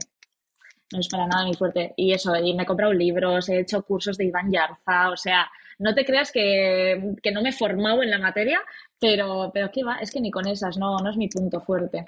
[0.93, 1.95] no es para nada muy fuerte.
[1.97, 5.51] Y eso, y me he comprado libros, he hecho cursos de Iván Yarza, o sea,
[5.78, 7.01] no te creas que,
[7.32, 8.61] no me he formado en la materia,
[8.99, 9.97] pero, pero ¿qué va?
[9.97, 12.05] Es que ni con esas, no, no es mi punto fuerte.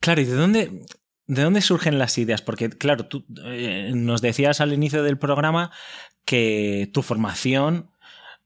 [0.00, 0.70] Claro, ¿y de dónde,
[1.26, 2.40] de dónde surgen las ideas?
[2.40, 5.70] Porque, claro, tú eh, nos decías al inicio del programa
[6.24, 7.90] que tu formación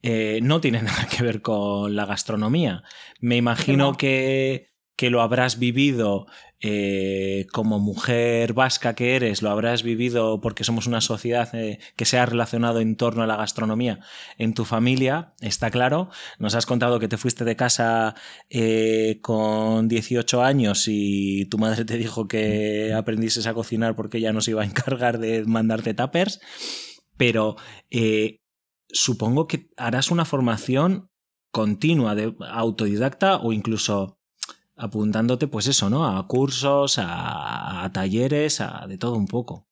[0.03, 2.83] eh, no tiene nada que ver con la gastronomía.
[3.21, 6.27] Me imagino que que lo habrás vivido
[6.61, 12.05] eh, como mujer vasca que eres, lo habrás vivido porque somos una sociedad eh, que
[12.05, 14.01] se ha relacionado en torno a la gastronomía
[14.39, 16.09] en tu familia, está claro.
[16.39, 18.15] Nos has contado que te fuiste de casa
[18.49, 24.33] eh, con 18 años y tu madre te dijo que aprendieses a cocinar porque ella
[24.33, 26.41] nos iba a encargar de mandarte tuppers,
[27.17, 27.57] pero
[28.89, 31.11] supongo que harás una formación
[31.51, 34.19] continua de autodidacta o incluso
[34.77, 36.07] apuntándote, pues eso, ¿no?
[36.07, 39.67] A cursos, a, talleres, a de todo un poco.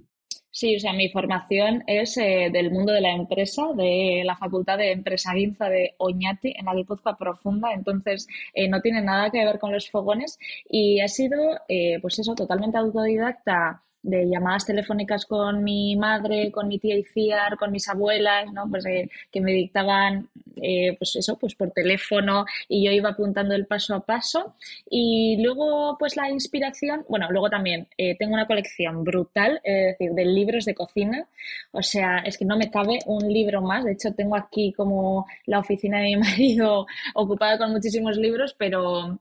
[0.50, 4.76] Sí, o sea, mi formación es eh, del mundo de la empresa, de la Facultad
[4.76, 9.58] de Empresa Guinza de Oñati, en Guipúzcoa Profunda, entonces eh, no tiene nada que ver
[9.58, 10.38] con los fogones
[10.68, 11.38] y ha sido,
[11.68, 17.56] eh, pues eso, totalmente autodidacta de llamadas telefónicas con mi madre, con mi tía Iciar,
[17.56, 18.68] con mis abuelas, ¿no?
[18.68, 23.54] Pues eh, que me dictaban, eh, pues eso, pues por teléfono y yo iba apuntando
[23.54, 24.54] el paso a paso.
[24.90, 30.12] Y luego, pues la inspiración, bueno, luego también eh, tengo una colección brutal, es decir,
[30.12, 31.26] de libros de cocina.
[31.72, 33.84] O sea, es que no me cabe un libro más.
[33.84, 39.18] De hecho, tengo aquí como la oficina de mi marido ocupada con muchísimos libros, pero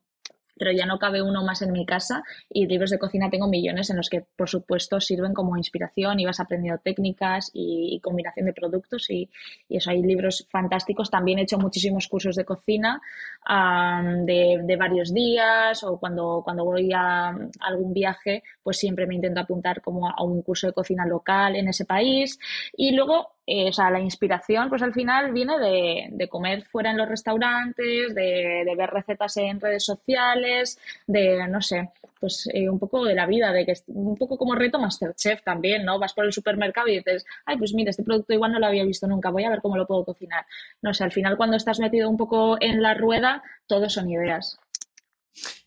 [0.58, 3.90] pero ya no cabe uno más en mi casa y libros de cocina tengo millones
[3.90, 8.54] en los que, por supuesto, sirven como inspiración y vas aprendiendo técnicas y, combinación de
[8.54, 9.30] productos y,
[9.70, 11.10] eso, hay libros fantásticos.
[11.10, 13.02] También he hecho muchísimos cursos de cocina
[13.48, 17.30] de, varios días o cuando, cuando voy a
[17.60, 21.68] algún viaje, pues siempre me intento apuntar como a un curso de cocina local en
[21.68, 22.40] ese país
[22.76, 26.98] y luego eh, o sea, la inspiración, pues al final viene de, comer fuera en
[26.98, 33.04] los restaurantes, de, ver recetas en redes sociales, de, no sé, pues eh, un poco
[33.04, 36.00] de la vida, de que es un poco como reto Masterchef también, ¿no?
[36.00, 38.86] Vas por el supermercado y dices, ay, pues mira, este producto igual no lo había
[38.86, 40.46] visto nunca, voy a ver cómo lo puedo cocinar.
[40.82, 44.62] No sé, al final cuando estás metido un poco en la rueda, todo son ideas.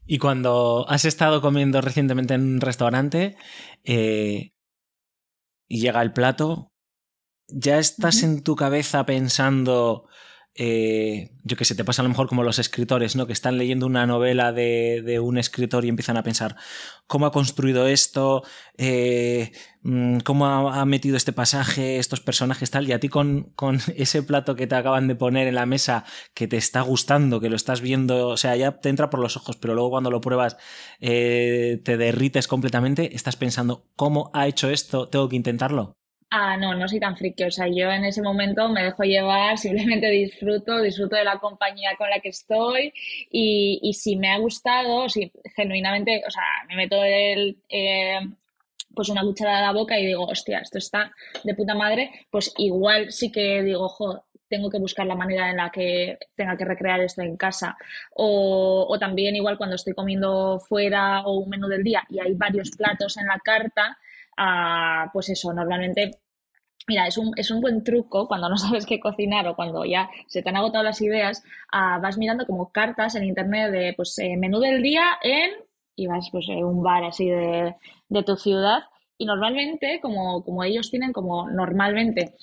[0.06, 3.36] Y cuando has estado comiendo recientemente en un restaurante
[3.84, 4.52] eh,
[5.68, 6.70] y llega el plato,
[7.48, 10.06] ya estás en tu cabeza pensando,
[10.56, 13.26] eh, yo que sé, te pasa a lo mejor como los escritores, ¿no?
[13.26, 16.56] Que están leyendo una novela de, un escritor y empiezan a pensar
[17.06, 18.42] cómo ha construido esto,
[18.78, 23.78] eh, mm, cómo ha, metido este pasaje, estos personajes, tal, y a ti con, con,
[23.96, 27.50] ese plato que te acaban de poner en la mesa, que te está gustando, que
[27.50, 30.20] lo estás viendo, o sea, ya te entra por los ojos, pero luego cuando lo
[30.20, 30.56] pruebas
[31.00, 35.08] eh, te derrites completamente, estás pensando, ¿cómo ha hecho esto?
[35.08, 35.96] ¿Tengo que intentarlo?
[36.36, 37.44] Ah, no, no soy tan friki.
[37.44, 41.90] O sea, yo en ese momento me dejo llevar, simplemente disfruto, disfruto de la compañía
[41.96, 42.92] con la que estoy
[43.30, 48.18] y, y si me ha gustado, si genuinamente, o sea, me meto el, eh,
[48.94, 51.12] pues una cucharada a la boca y digo, hostia, esto está
[51.44, 55.58] de puta madre, pues igual sí que digo, jo, tengo que buscar la manera en
[55.58, 57.76] la que tenga que recrear esto en casa.
[58.12, 62.34] O, o, también igual cuando estoy comiendo fuera o un menú del día y hay
[62.34, 63.98] varios platos en la carta,
[64.36, 66.23] ah, pues eso, normalmente
[66.86, 70.10] Mira, es un, es un buen truco cuando no sabes qué cocinar o cuando ya
[70.26, 74.18] se te han agotado las ideas, ah, vas mirando como cartas en internet de pues
[74.18, 75.50] eh, menú del día en
[75.96, 77.76] y vas pues un bar así de,
[78.08, 78.84] de tu ciudad.
[79.16, 82.34] Y normalmente como, como ellos tienen como normalmente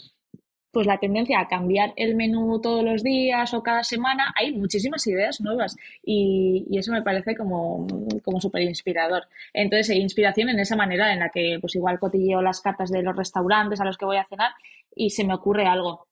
[0.71, 5.05] pues la tendencia a cambiar el menú todos los días o cada semana, hay muchísimas
[5.07, 7.85] ideas nuevas y, eso me parece como,
[8.23, 9.27] como súper inspirador.
[9.53, 13.03] Entonces, hay inspiración en esa manera en la que pues igual cotilleo las cartas de
[13.03, 14.51] los restaurantes a los que voy a cenar
[14.95, 16.07] y se me ocurre algo.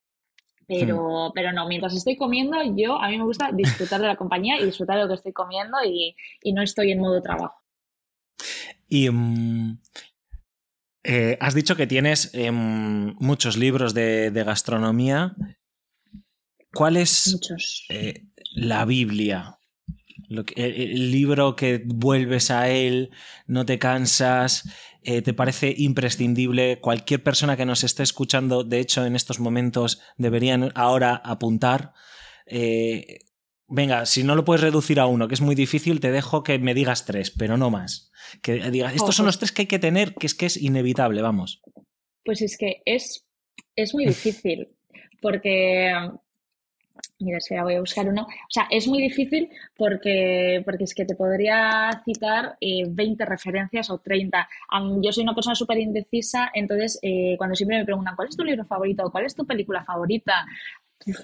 [0.68, 4.60] Pero, pero no, mientras estoy comiendo, yo a mí me gusta disfrutar de la compañía
[4.60, 6.16] y disfrutar de lo que estoy comiendo y,
[6.54, 7.56] no estoy en modo trabajo.
[8.88, 9.80] Y, mm,
[11.04, 15.36] eh, has dicho que tienes em, muchos libros de, gastronomía.
[16.74, 17.40] ¿Cuál es
[17.90, 19.56] eh, la Biblia?
[20.56, 23.10] el, libro que vuelves a él,
[23.48, 24.70] no te cansas,
[25.04, 26.80] eh, te parece imprescindible.
[26.80, 31.94] Cualquier persona que nos esté escuchando, de hecho, en estos momentos, deberían ahora apuntar.
[33.70, 36.60] Venga, si no lo puedes reducir a uno, que es muy difícil, te dejo que
[36.60, 38.12] me digas tres, pero no más.
[38.42, 41.22] Que digas, estos son los tres que hay que tener, que es que es inevitable,
[41.22, 41.62] vamos.
[42.24, 43.26] Pues es que es,
[43.76, 44.70] es muy difícil,
[45.22, 45.94] porque
[47.20, 48.24] Mira, si voy a buscar uno.
[48.24, 53.90] O sea, es muy difícil porque, porque es que te podría citar 20 eh, referencias
[53.90, 54.48] o 30.
[55.02, 58.44] yo soy una persona súper indecisa, entonces eh, cuando siempre me preguntan cuál es tu
[58.44, 60.46] libro favorito o cuál es tu película favorita,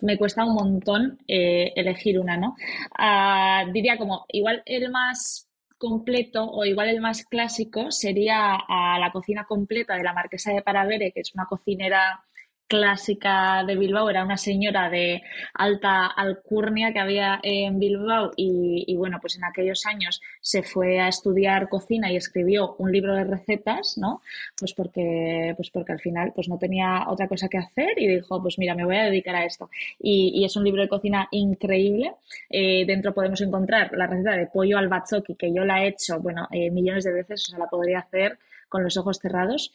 [0.01, 2.55] me cuesta un montón eh, elegir una, ¿no?
[2.97, 9.11] Ah, diría como, igual el más completo o igual el más clásico sería a la
[9.11, 12.23] cocina completa de la marquesa de Paravere, que es una cocinera
[12.68, 15.22] clásica de Bilbao, era una señora de
[15.53, 21.07] alta alcurnia que había en Bilbao y, bueno, pues en aquellos años se fue a
[21.07, 24.22] estudiar cocina y escribió un libro de recetas, ¿no?
[24.57, 28.41] Pues porque, pues porque al final pues no tenía otra cosa que hacer y dijo,
[28.41, 29.70] pues mira, me voy a dedicar a esto.
[29.99, 32.13] Y, es un libro de cocina increíble.
[32.49, 36.20] Eh, dentro podemos encontrar la receta de pollo al bachoqui, que yo la he hecho,
[36.20, 38.38] bueno, eh, millones de veces, o sea, la podría hacer
[38.70, 39.72] con los ojos cerrados.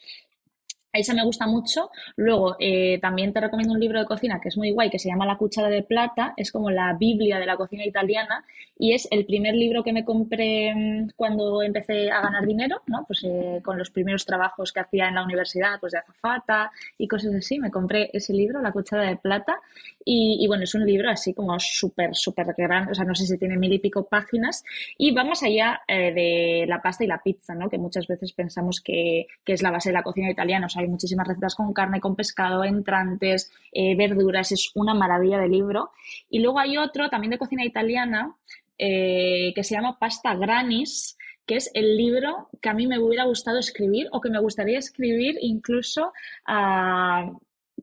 [0.93, 1.89] Esa me gusta mucho.
[2.17, 5.07] Luego, eh, también te recomiendo un libro de cocina que es muy guay, que se
[5.07, 6.33] llama La cuchara de plata.
[6.35, 8.43] Es como la Biblia de la cocina italiana
[8.81, 13.05] y es el primer libro que me compré mm, cuando empecé a ganar dinero, ¿no?
[13.05, 17.07] Pues eh, con los primeros trabajos que hacía en la universidad, pues de azafata y
[17.07, 17.59] cosas así.
[17.59, 19.59] Me compré ese libro, La cuchara de plata.
[20.03, 22.91] Y, bueno, es un libro así como súper, súper grande.
[22.91, 24.63] O sea, no sé si tiene mil y pico páginas.
[24.97, 27.69] Y va más allá eh, de la pasta y la pizza, ¿no?
[27.69, 30.67] Que muchas veces pensamos que, que es la base de la cocina italiana.
[30.81, 35.91] Hay muchísimas recetas con carne, con pescado, entrantes, eh, verduras, es una maravilla de libro.
[36.29, 38.35] Y luego hay otro también de cocina italiana
[38.77, 43.25] eh, que se llama Pasta Granis, que es el libro que a mí me hubiera
[43.25, 46.13] gustado escribir o que me gustaría escribir incluso
[46.45, 47.31] a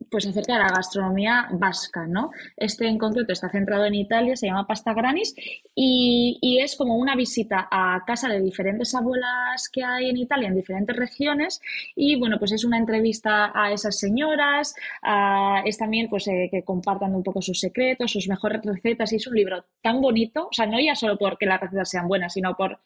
[0.09, 2.31] pues acerca de la gastronomía vasca, ¿no?
[2.57, 5.35] Este en concreto está centrado en Italia, se llama Pasta Granis
[5.75, 10.55] y, es como una visita a casa de diferentes abuelas que hay en Italia, en
[10.55, 11.61] diferentes regiones
[11.95, 14.75] y bueno, pues es una entrevista a esas señoras,
[15.65, 19.27] es también pues eh, que compartan un poco sus secretos, sus mejores recetas y es
[19.27, 22.55] un libro tan bonito, o sea, no ya solo porque las recetas sean buenas, sino
[22.55, 22.79] por,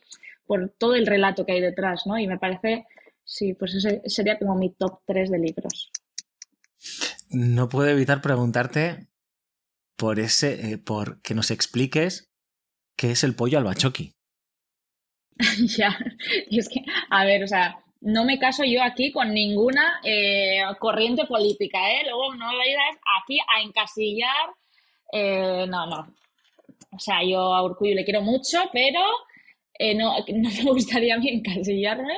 [0.45, 2.19] por todo el relato que hay detrás, ¿no?
[2.19, 2.85] Y me parece,
[3.23, 5.91] sí, pues ese sería como mi top 3 de libros
[7.33, 9.07] no puedo evitar preguntarte
[9.97, 12.31] por ese, eh, por que nos expliques
[12.95, 14.15] qué es el pollo al bachoqui.
[15.77, 15.97] ya,
[16.49, 20.61] y es que, a ver, o sea, no me caso yo aquí con ninguna eh,
[20.79, 22.03] corriente política, ¿eh?
[22.03, 24.49] Luego no vayas aquí a encasillar,
[25.11, 26.13] eh, no, no.
[26.91, 28.99] O sea, yo a Urcuyo le quiero mucho, pero
[29.95, 32.13] no, no me gustaría a mí encasillarme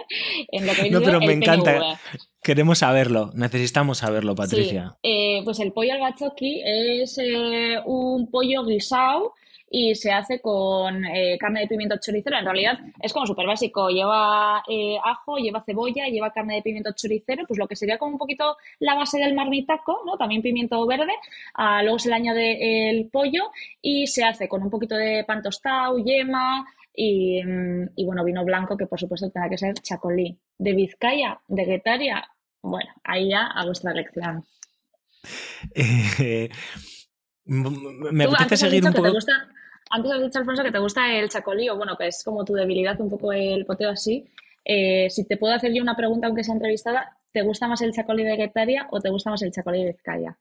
[0.51, 1.99] en lo que No, pero me encanta.
[2.45, 4.95] Queremos saberlo, necesitamos saberlo, Patricia.
[5.01, 9.34] Eh, pues el pollo al bachoqui es eh, un pollo guisado
[9.68, 12.38] y se hace con eh, carne de pimiento choricero.
[12.38, 13.89] En realidad es como súper básico.
[13.89, 14.60] Lleva
[15.03, 18.58] ajo, lleva cebolla, lleva carne de pimiento choricero, pues lo que sería como un poquito
[18.78, 20.16] la base del marmitaco, ¿no?
[20.16, 21.14] También pimiento verde.
[21.56, 23.49] Ah, luego se le añade el pollo
[23.82, 26.64] y se hace con un poquito de pan tostado, yema,
[26.96, 30.39] y, mm, y, bueno, vino blanco que por supuesto tendrá que ser chacolí.
[30.58, 32.26] De Vizcaya, de Guetaria,
[32.62, 34.43] bueno, ahí ya a vuestra elección.
[35.76, 36.50] Eh,
[37.46, 39.08] me apetece seguir un poco.
[39.08, 43.00] antes has dicho, Alfonso, que te gusta el chacolío, bueno, que es como tu debilidad,
[43.00, 44.26] un poco el poteo así.
[44.64, 47.93] Eh, si te puedo hacer yo una pregunta, aunque sea entrevistada, ¿te gusta más el
[47.93, 50.38] chacolí de Guetaria o te gusta más el chacolí de Vizcaya?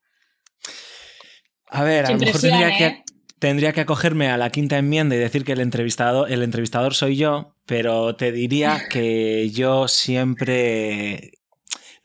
[1.68, 3.03] A ver, a lo mejor tendría que, ¿eh?
[3.44, 7.16] Tendría que acogerme a la quinta enmienda y decir que el entrevistado, el entrevistador soy
[7.16, 11.32] yo, pero te diría que yo siempre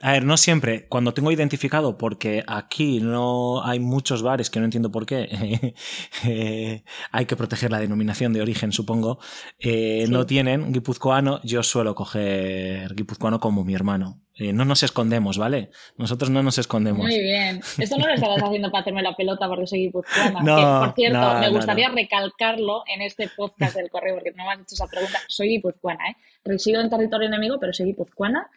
[0.02, 0.88] a ver, no siempre.
[0.88, 5.74] Cuando tengo identificado, porque aquí no hay muchos bares que no entiendo por qué,
[6.26, 9.20] eh, hay que proteger la denominación de origen, supongo,
[9.60, 14.22] eh, no tienen guipuzcoano, yo suelo coger guipuzcoano como mi hermano.
[14.36, 15.70] Eh, no nos escondemos, ¿vale?
[15.98, 17.06] Nosotros no nos escondemos.
[17.06, 17.60] Muy bien.
[17.78, 20.40] Esto no lo estabas haciendo para hacerme la pelota porque soy guipuzcoana.
[20.44, 24.62] No, por cierto, me gustaría recalcarlo en este podcast del correo porque no me has
[24.62, 25.20] hecho esa pregunta.
[25.28, 26.16] Soy guipuzcoana, ¿eh?
[26.46, 28.50] Resido en territorio enemigo, pero soy guipuzcoana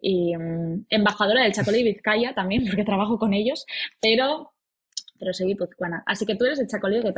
[0.00, 3.66] y mm, embajadora del Chacolí Vizcaya también, porque trabajo con ellos,
[4.00, 4.52] pero,
[5.18, 6.02] pero soy guipuzcoana.
[6.06, 7.12] Así que tú eres el Chacolí de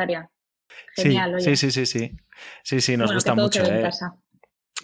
[0.95, 2.13] Genial, sí, sí, sí, sí,
[2.63, 3.65] sí, sí, nos gusta mucho.
[3.65, 3.91] Eh.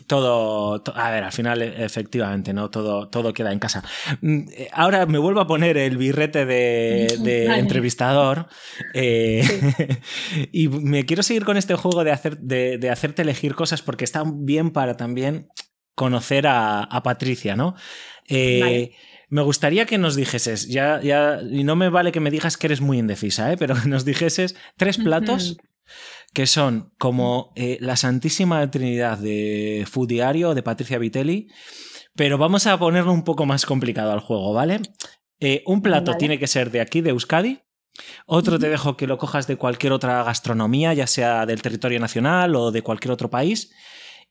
[0.09, 2.69] Todo, a ver, al final efectivamente, ¿no?
[2.69, 3.85] Todo, todo queda en casa.
[4.23, 7.07] Mm, eh, ahora me vuelvo a poner el birrete de,
[7.59, 8.49] entrevistador
[8.93, 9.45] eh,
[10.53, 14.05] y me quiero seguir con este juego de, hacer, de, de, hacerte elegir cosas porque
[14.05, 15.49] está bien para también
[15.95, 17.75] conocer a, Patricia, ¿no?
[18.29, 18.93] Eh,
[19.29, 22.67] me gustaría que nos dijeses, ya, ya, y no me vale que me digas que
[22.67, 23.57] eres muy indecisa, ¿eh?
[23.57, 25.57] pero que nos dijeses tres platos
[26.33, 31.49] que son como eh, la Santísima Trinidad de Food Diario de Patricia Vitelli,
[32.17, 34.81] pero vamos a ponerlo un poco más complicado al juego, ¿vale?
[35.67, 37.61] un plato tiene que ser de aquí, de Euskadi.
[38.25, 42.57] Otro te dejo que lo cojas de cualquier otra gastronomía, ya sea del territorio nacional
[42.57, 43.71] o de cualquier otro país.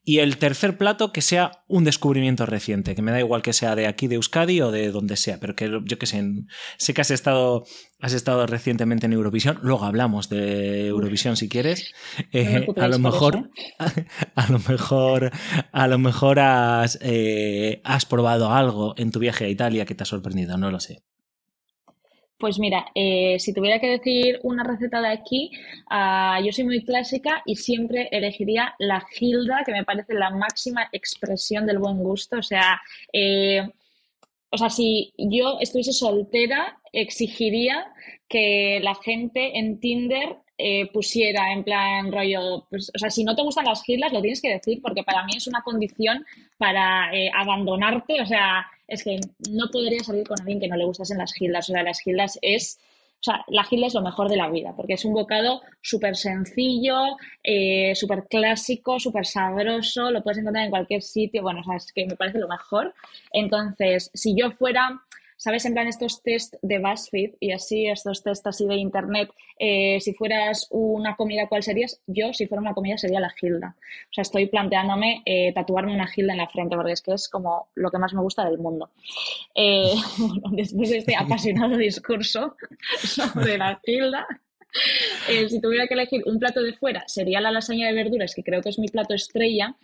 [0.05, 3.73] Y el tercer plato que sea un descubrimiento reciente, que me da igual que sea
[3.75, 6.21] de aquí de Euskadi o de donde sea, pero que yo que sé,
[6.77, 7.63] sé que has estado,
[8.01, 11.93] has estado recientemente en Eurovisión, luego hablamos de Eurovisión si quieres.
[12.33, 13.49] Eh, a lo mejor,
[14.35, 15.31] a, lo mejor,
[15.71, 20.03] a lo mejor has, eh, has probado algo en tu viaje a Italia que te
[20.03, 21.03] ha sorprendido, no lo sé.
[22.43, 25.49] Pues mira, eh, si tuviera que decir una receta de aquí,
[25.89, 30.89] ah, yo soy muy clásica y siempre elegiría la Gilda, que me parece la máxima
[30.91, 32.39] expresión del buen gusto.
[32.39, 32.81] O sea,
[33.13, 33.61] eh,
[34.49, 37.87] o sea, si yo estuviese soltera, exigiría
[38.27, 43.37] que la gente en Tinder eh, pusiera en plan rollo, pues, o sea, si no
[43.37, 46.25] te gustan las gildas, lo tienes que decir, porque para mí es una condición
[46.57, 49.19] para abandonarte, o sea, es que
[49.49, 51.69] no podría salir con alguien que no le gustasen las gildas.
[51.69, 52.79] O sea, las gildas es.
[53.15, 56.17] O sea, la gilda es lo mejor de la vida, porque es un bocado súper
[56.17, 61.41] sencillo, eh, súper clásico, súper sabroso, lo puedes encontrar en cualquier sitio.
[61.41, 62.93] Bueno, o sea, es que me parece lo mejor.
[63.31, 65.01] Entonces, si yo fuera
[65.43, 65.65] ¿sabes?
[65.65, 69.29] En plan estos test de BuzzFeed y así, estos test así de internet,
[69.59, 72.01] eh, si fueras una comida, ¿cuál serías?
[72.07, 73.75] Yo, si fuera una comida, sería la gilda.
[73.77, 77.27] O sea, estoy planteándome eh, tatuarme una gilda en la frente porque es que es
[77.27, 78.91] como lo que más me gusta del mundo.
[79.53, 79.93] Eh,
[80.53, 82.55] después de este apasionado discurso
[83.03, 84.25] sobre la gilda,
[85.49, 88.61] si tuviera que elegir un plato de fuera, sería la lasaña de verduras, que creo
[88.61, 89.75] que es mi plato estrella,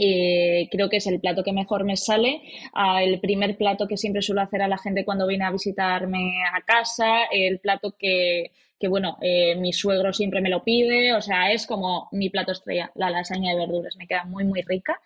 [0.00, 2.42] eh, creo que es el plato que mejor me sale,
[2.72, 6.42] ah, el primer plato que siempre suelo hacer a la gente cuando viene a visitarme
[6.54, 8.52] a casa, el plato que,
[8.88, 12.90] bueno, eh, mi suegro siempre me lo pide, o sea, es como mi plato estrella,
[12.94, 15.00] la lasaña de verduras, me queda muy, muy rica.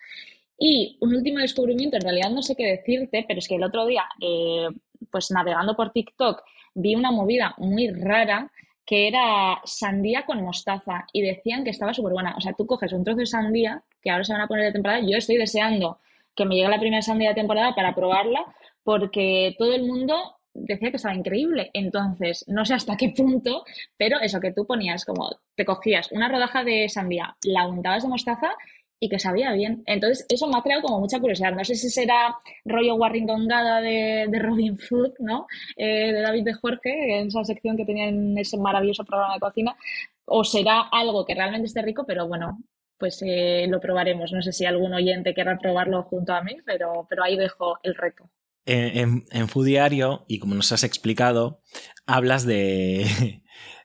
[0.57, 3.85] Y un último descubrimiento, en realidad no sé qué decirte, pero es que el otro
[3.85, 4.67] día, eh,
[5.11, 6.43] pues navegando por TikTok,
[6.75, 8.51] vi una movida muy rara
[8.85, 12.35] que era sandía con mostaza y decían que estaba súper buena.
[12.37, 14.71] O sea, tú coges un trozo de sandía, que ahora se van a poner de
[14.73, 15.99] temporada, yo estoy deseando
[16.35, 18.45] que me llegue la primera sandía de temporada para probarla,
[18.83, 21.69] porque todo el mundo decía que estaba increíble.
[21.73, 23.63] Entonces, no sé hasta qué punto,
[23.97, 28.09] pero eso que tú ponías como, te cogías una rodaja de sandía, la untabas de
[28.09, 28.55] mostaza
[29.03, 29.83] y que sabía bien.
[29.85, 31.51] Entonces, eso me ha creado como mucha curiosidad.
[31.51, 35.45] No sé si será rollo Warrington Gada de, de Robin Food, ¿no?
[35.75, 39.41] Eh, de David de Jorge, en esa sección que tenía en ese maravilloso programa de
[39.41, 39.75] cocina,
[40.23, 42.59] o será algo que realmente esté rico, pero bueno,
[42.97, 44.31] pues eh, lo probaremos.
[44.31, 47.95] No sé si algún oyente querrá probarlo junto a mí, pero, pero ahí dejo el
[47.95, 48.29] reto.
[48.65, 51.59] En, en, en Diario, y como nos has explicado,
[52.07, 53.42] hablas de,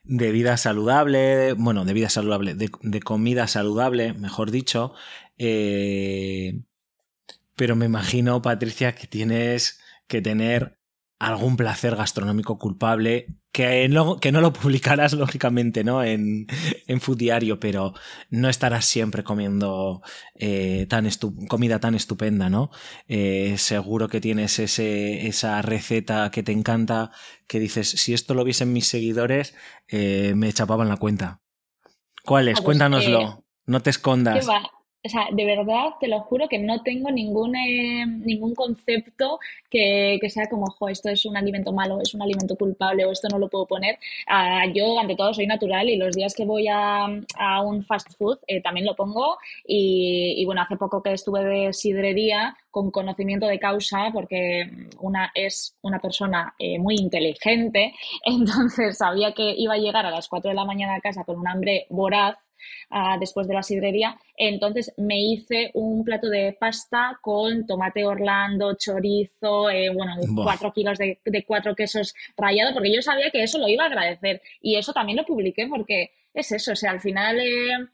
[0.08, 4.94] de vida saludable, bueno, de vida saludable, de, comida saludable, mejor dicho.
[5.36, 6.62] Eh,
[7.54, 10.77] pero me imagino, Patricia, que tienes que tener
[11.18, 16.04] algún placer gastronómico culpable que no, que no lo publicarás lógicamente ¿no?
[16.04, 16.46] en,
[16.86, 17.94] en Food Diario, pero
[18.30, 20.02] no estarás siempre comiendo
[20.34, 21.08] eh, tan
[21.48, 22.70] comida tan estupenda, ¿no?
[23.08, 27.10] Eh, seguro que tienes ese, esa receta que te encanta,
[27.46, 29.54] que dices, si esto lo viesen mis seguidores,
[29.88, 31.40] eh, me chapaban la cuenta.
[32.24, 32.54] ¿Cuál es?
[32.54, 33.44] Ah, pues, Cuéntanoslo.
[33.66, 34.46] no te escondas.
[35.04, 39.38] O sea, de verdad, te lo juro que no tengo ningún, eh, ningún concepto
[39.70, 43.38] que, sea como, esto es un alimento malo, es un alimento culpable o esto no
[43.38, 43.98] lo puedo poner.
[44.26, 47.06] Ah, yo, ante todo, soy natural y los días que voy a,
[47.64, 49.38] un fast food eh, también lo pongo.
[49.66, 54.68] Y, bueno, hace poco que estuve de sidrería con conocimiento de causa, porque
[55.00, 57.94] una es una persona eh, muy inteligente,
[58.24, 61.38] entonces sabía que iba a llegar a las 4 de la mañana a casa con
[61.38, 62.36] un hambre voraz
[63.20, 64.18] después de la sidrería.
[64.36, 70.98] Entonces me hice un plato de pasta con tomate orlando, chorizo, eh, bueno, cuatro kilos
[70.98, 74.42] de, cuatro quesos rayados, porque yo sabía que eso lo iba a agradecer.
[74.60, 77.38] Y eso también lo publiqué porque es eso, o sea, al final...
[77.38, 77.88] Eh,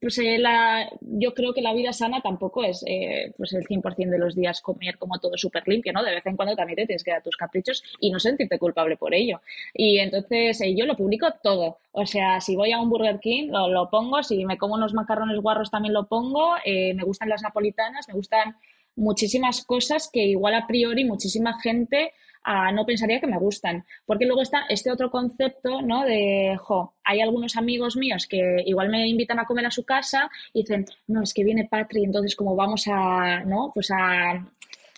[0.00, 4.10] pues eh, la, yo creo que la vida sana tampoco es eh, pues el 100%
[4.10, 6.02] de los días comer como todo súper limpio, ¿no?
[6.02, 8.96] De vez en cuando también te tienes que dar tus caprichos y no sentirte culpable
[8.96, 9.40] por ello.
[9.72, 11.78] Y entonces eh, yo lo publico todo.
[11.92, 14.22] O sea, si voy a un Burger King, lo, lo pongo.
[14.22, 16.54] Si me como unos macarrones guarros, también lo pongo.
[16.64, 18.56] me gustan las napolitanas, me gustan
[18.96, 22.12] muchísimas cosas que igual a priori muchísima gente
[22.44, 23.84] no pensaría que me gustan.
[24.06, 26.04] Porque luego está este otro concepto, ¿no?
[26.04, 30.30] De, jo, hay algunos amigos míos que igual me invitan a comer a su casa
[30.52, 33.70] y dicen, no, es que viene Patri, entonces como vamos a, ¿no?
[33.74, 34.46] Pues a,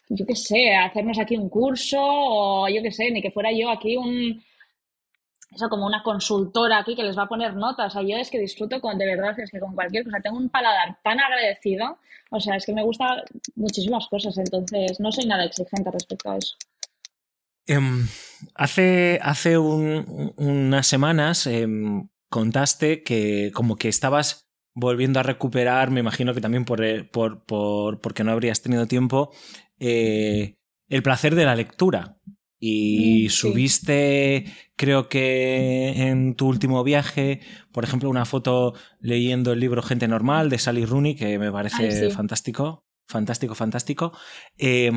[0.08, 3.50] yo qué sé, a hacernos aquí un curso o yo qué sé, ni que fuera
[3.52, 4.42] yo aquí un,
[5.54, 7.94] eso como una consultora aquí que les va a poner notas.
[7.94, 10.36] O sea, yo es que disfruto con, de verdad, es que con cualquier cosa tengo
[10.36, 11.98] un paladar tan agradecido.
[12.30, 13.22] O sea, es que me gustan
[13.54, 16.56] muchísimas cosas, entonces no soy nada exigente respecto a eso.
[17.66, 18.06] Em,
[18.54, 26.34] hace hace unas semanas em, contaste que como que estabas volviendo a recuperar, me imagino
[26.34, 29.32] que también por, eh, por, por porque no habrías tenido tiempo,
[29.80, 30.56] eh,
[30.88, 32.18] el placer de la lectura.
[32.58, 34.44] Y mm, subiste,
[34.76, 37.40] creo que en tu último viaje,
[37.72, 42.10] por ejemplo, una foto leyendo el libro Gente Normal de Sally Rooney, que me parece
[42.10, 44.12] fantástico, fantástico, fantástico.
[44.56, 44.90] Eh,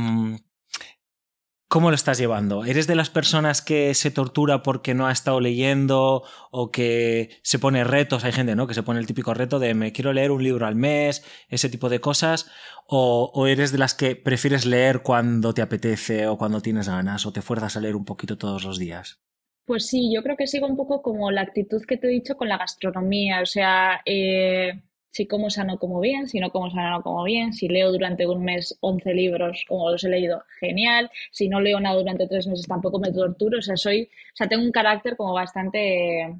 [1.69, 2.65] ¿Cómo lo estás llevando?
[2.65, 7.59] ¿Eres de las personas que se tortura porque no ha estado leyendo o que se
[7.59, 8.23] pone retos?
[8.23, 8.65] Hay gente, ¿no?
[8.65, 11.69] Que se pone el típico reto de me quiero leer un libro al mes, ese
[11.69, 12.49] tipo de cosas.
[12.87, 17.31] O, eres de las que prefieres leer cuando te apetece o cuando tienes ganas o
[17.31, 19.21] te fuerzas a leer un poquito todos los días?
[19.65, 22.35] Pues sí, yo creo que sigo un poco como la actitud que te he dicho
[22.35, 23.41] con la gastronomía.
[23.43, 24.81] O sea, eh,
[25.11, 28.27] si como sano como bien, si no como sano no como bien, si leo durante
[28.27, 32.47] un mes 11 libros como los he leído, genial, si no leo nada durante tres
[32.47, 36.35] meses tampoco me torturo, o sea, soy, o sea, tengo un carácter como bastante,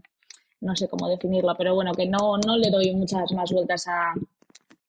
[0.62, 4.14] no sé cómo definirlo, pero bueno, que no, no le doy muchas más vueltas a,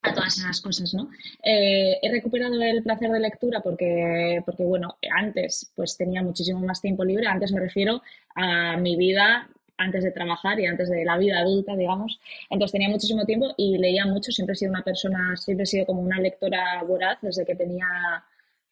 [0.03, 1.11] a todas esas cosas, ¿no?
[1.43, 6.81] Eh, he recuperado el placer de lectura porque, porque, bueno, antes pues tenía muchísimo más
[6.81, 8.03] tiempo libre, antes me refiero
[8.35, 9.49] a mi vida
[9.81, 12.21] antes de trabajar y antes de la vida adulta, digamos.
[12.51, 14.31] Entonces tenía muchísimo tiempo y leía mucho.
[14.31, 17.87] Siempre he sido una persona, siempre he sido como una lectora voraz desde que tenía,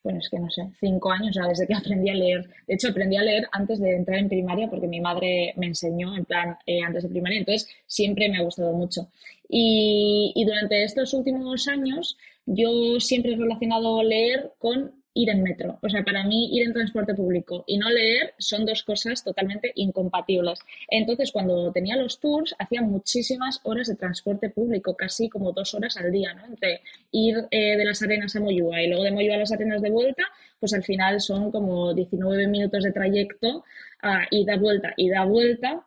[0.04, 2.48] bueno, es que no sé, cinco años, o sea, desde que aprendí a leer.
[2.66, 6.14] De hecho, aprendí a leer antes de entrar en primaria porque mi madre me enseñó,
[6.16, 7.38] en plan, eh, antes de primaria.
[7.38, 9.09] Entonces, siempre me ha gustado mucho.
[9.48, 15.78] Y, y durante estos últimos años, yo siempre he relacionado leer con ir en metro.
[15.82, 19.72] O sea, para mí ir en transporte público y no leer son dos cosas totalmente
[19.74, 20.60] incompatibles.
[20.88, 25.96] Entonces, cuando tenía los tours, hacía muchísimas horas de transporte público, casi como dos horas
[25.96, 26.46] al día, ¿no?
[26.46, 29.82] Entre ir eh, de las arenas a Moyúa y luego de Moyúa a las arenas
[29.82, 30.22] de vuelta,
[30.60, 33.64] pues al final son como 19 minutos de trayecto
[34.04, 35.84] uh, ida, vuelta, ida, vuelta.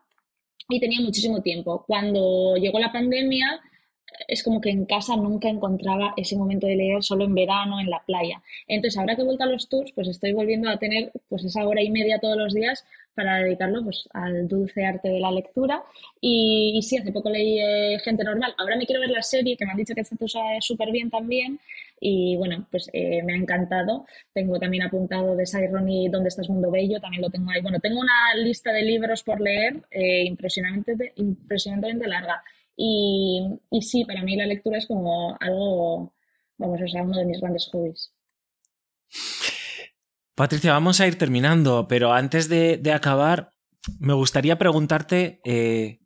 [0.67, 1.86] Y tenía muchísimo tiempo.
[1.88, 3.61] Cuando llegó la pandemia,
[4.28, 7.89] es como que en casa nunca encontraba ese momento de leer solo en verano, en
[7.89, 8.41] la playa.
[8.67, 11.67] Entonces, ahora que he vuelto a los tours, pues estoy volviendo a tener pues esa
[11.67, 15.84] hora y media todos los días para dedicarlo pues, al dulce arte de la lectura.
[16.19, 18.53] Y, sí, hace poco leí eh, Gente Normal.
[18.57, 20.15] Ahora me quiero ver la serie, que me han dicho que está
[20.59, 21.59] súper bien también.
[21.99, 24.05] Y bueno, pues eh, me ha encantado.
[24.34, 27.61] Tengo también apuntado de Sairon y Dónde estás Mundo Bello, también lo tengo ahí.
[27.61, 32.43] Bueno, tengo una lista de libros por leer eh, impresionantemente, impresionantemente larga.
[32.84, 36.15] Y, sí, para mí la lectura es como algo,
[36.57, 38.11] vamos, o sea, uno de mis grandes hobbies.
[40.34, 43.53] Patricia, vamos a ir terminando, pero antes de, acabar,
[43.99, 45.99] me gustaría preguntarte eh,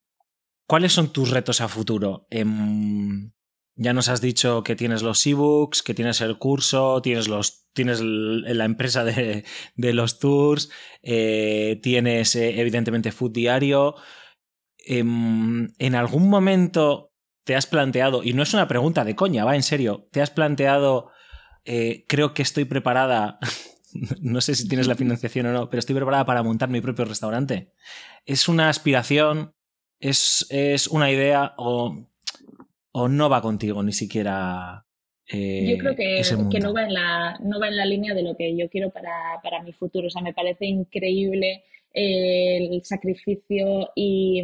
[0.67, 2.27] cuáles son tus retos a futuro.
[2.29, 3.31] Em,
[3.75, 8.01] ya nos has dicho que tienes los ebooks, que tienes el curso, tienes los tienes
[8.01, 9.43] la empresa de,
[9.75, 10.69] los tours,
[11.03, 13.95] eh, tienes eh, evidentemente Food Diario.
[14.85, 17.11] Em, en algún momento
[17.43, 20.29] te has planteado, y no es una pregunta de coña, va en serio, te has
[20.29, 21.09] planteado,
[21.63, 23.39] eh, creo que estoy preparada,
[24.21, 27.05] no sé si tienes la financiación o no, pero estoy preparada para montar mi propio
[27.05, 27.71] restaurante.
[28.25, 29.53] ¿Es una aspiración?
[29.99, 31.53] ¿Es, es una idea?
[31.57, 32.07] O,
[32.91, 34.85] ¿O no va contigo ni siquiera?
[35.27, 38.23] Eh, yo creo que, que, no, va en la, no va en la línea de
[38.23, 40.07] lo que yo quiero para, para mi futuro.
[40.07, 41.63] O sea, me parece increíble
[41.95, 44.43] el sacrificio y,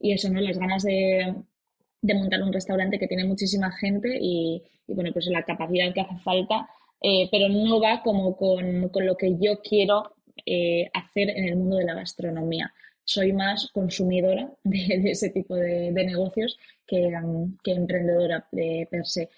[0.00, 0.40] eso, ¿no?
[0.40, 1.34] Las ganas de,
[2.02, 6.68] montar un restaurante que tiene muchísima gente y, bueno, pues la capacidad que hace falta,
[7.00, 10.14] eh, pero no va como con, lo que yo quiero
[10.46, 12.72] eh, hacer en el mundo de la gastronomía.
[13.04, 17.10] Soy más consumidora de, ese tipo de, negocios que,
[17.64, 19.30] que emprendedora de per se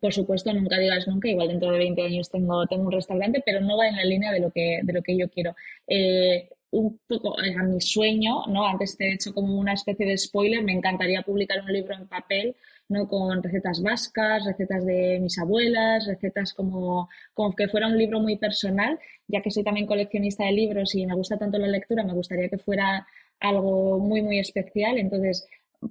[0.00, 3.60] por supuesto, nunca digas nunca, igual dentro de 20 años tengo, tengo un restaurante, pero
[3.60, 5.56] no va en la línea de lo que, de lo que yo quiero.
[5.86, 8.66] Eh, un poco a mi sueño, ¿no?
[8.66, 12.08] Antes te he hecho como una especie de spoiler, me encantaría publicar un libro en
[12.08, 12.56] papel,
[12.88, 13.06] ¿no?
[13.08, 18.36] Con recetas vascas, recetas de mis abuelas, recetas como, como que fuera un libro muy
[18.38, 18.98] personal,
[19.28, 22.48] ya que soy también coleccionista de libros y me gusta tanto la lectura, me gustaría
[22.48, 23.06] que fuera
[23.38, 24.98] algo muy, muy especial.
[24.98, 25.46] Entonces,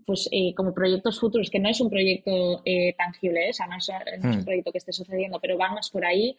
[0.06, 3.50] pues eh, como proyectos futuros, que no es un proyecto eh, tangible, ¿eh?
[3.50, 3.90] o sea, no es,
[4.24, 4.46] un hmm.
[4.46, 6.38] proyecto que esté sucediendo, pero van más por ahí.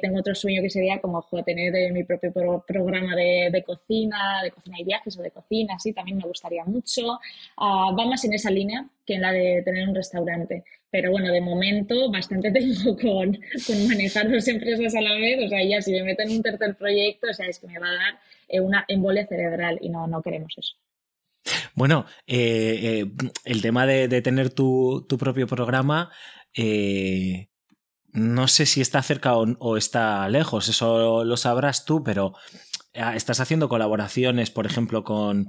[0.00, 2.32] tengo otro sueño que sería como tener mi propio
[2.66, 7.18] programa de, cocina, de cocina y viajes o de cocina, sí, también me gustaría mucho.
[7.56, 10.64] Uh, va más en esa línea que en la de tener un restaurante.
[10.90, 15.48] Pero bueno, de momento bastante tengo con, con manejar dos empresas a la vez, o
[15.48, 17.88] sea, ya si me meto en un tercer proyecto, o sea, es que me va
[17.88, 20.76] a dar una embolia cerebral y no, no queremos eso.
[21.74, 23.10] Bueno, eh, eh,
[23.44, 26.10] el tema de, tener tu, propio programa,
[26.54, 27.48] eh,
[28.12, 32.34] no sé si está cerca o, está lejos, eso lo sabrás tú, pero
[32.94, 35.46] ah, estás haciendo colaboraciones, por ejemplo, con,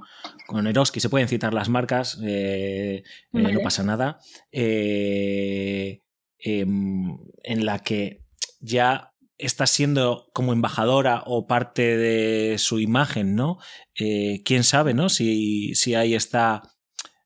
[0.48, 4.20] con Eroski, se pueden citar las marcas, no pasa nada,
[4.52, 6.00] em,
[7.44, 8.24] en la que
[8.60, 9.11] ya
[9.42, 13.58] estás siendo como embajadora o parte de su imagen, ¿no?
[14.00, 15.10] Eh, quién sabe, ¿no?
[15.10, 16.64] Si, si ahí está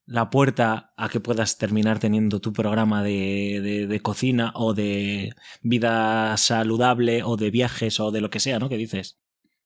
[0.06, 6.38] la puerta a que puedas terminar teniendo tu programa de, de, cocina o de vida
[6.38, 8.70] saludable o de viajes o de lo que sea, ¿no?
[8.70, 9.20] ¿Qué dices?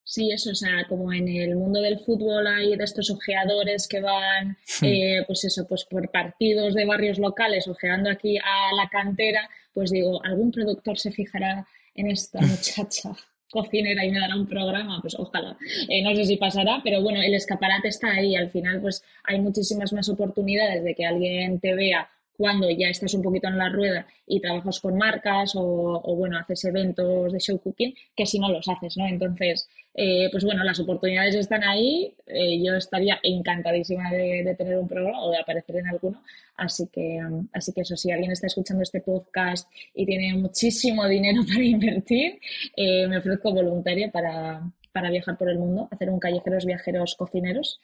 [0.03, 4.01] Sí, eso, o sea, como en el mundo del fútbol hay de estos ojeadores que
[4.01, 4.85] van, hmm.
[4.85, 9.91] eh, pues eso, pues por partidos de barrios locales, ojeando aquí a la cantera, pues
[9.91, 11.67] digo, algún productor se fijará
[11.99, 13.15] en esta muchacha
[13.51, 15.57] cocinera y me dará un programa, pues ojalá.
[15.88, 18.35] Eh, no sé si pasará, pero bueno, el escaparate está ahí.
[18.35, 22.09] Al final, pues hay muchísimas más oportunidades de que alguien te vea
[22.39, 26.63] cuando ya estás un poquito en la rueda y trabajas con marcas o, bueno, haces
[26.63, 29.05] eventos de show cooking, que si no los haces, ¿no?
[29.05, 32.15] Entonces, eh, pues bueno, las oportunidades están ahí.
[32.27, 36.23] Eh, yo estaría encantadísima de, tener un programa o de aparecer en alguno.
[36.55, 37.19] Así que,
[37.51, 42.39] así que eso, si alguien está escuchando este podcast y tiene muchísimo dinero para invertir,
[42.77, 44.61] eh, me ofrezco voluntaria para,
[44.93, 47.81] para, viajar por el mundo, hacer un callejeros viajeros cocineros.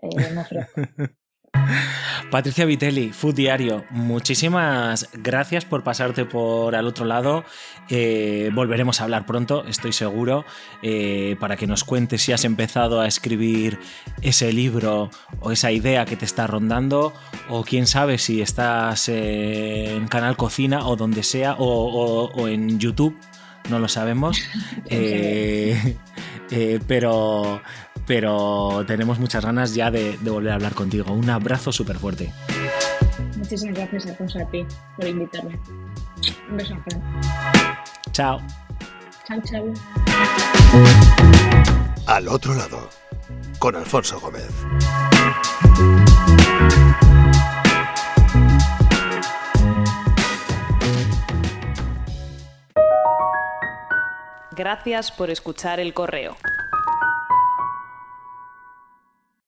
[0.00, 0.80] ofrezco.
[2.30, 7.44] Patricia Vitelli, Food Diario, muchísimas gracias por pasarte por al otro lado.
[7.88, 10.44] Eh, volveremos a hablar pronto, estoy seguro,
[10.82, 13.78] eh, para que nos cuentes si has empezado a escribir
[14.22, 15.10] ese libro
[15.40, 17.14] o esa idea que te está rondando,
[17.48, 23.16] o quién sabe si estás en Canal Cocina o donde sea, o, en YouTube,
[23.70, 24.40] no lo sabemos.
[26.48, 27.60] Eh, pero
[28.06, 31.12] pero tenemos muchas ganas ya de, volver a hablar contigo.
[31.12, 32.32] Un abrazo súper fuerte.
[33.36, 34.64] Muchísimas gracias, Alfonso, a ti
[34.96, 35.58] por invitarme.
[36.48, 37.02] Un beso, Fran.
[38.12, 38.40] Chao.
[39.26, 39.72] Chao, chao.
[42.06, 42.88] Al otro lado,
[43.58, 44.52] con Alfonso Gómez.
[54.52, 56.36] Gracias por escuchar el correo.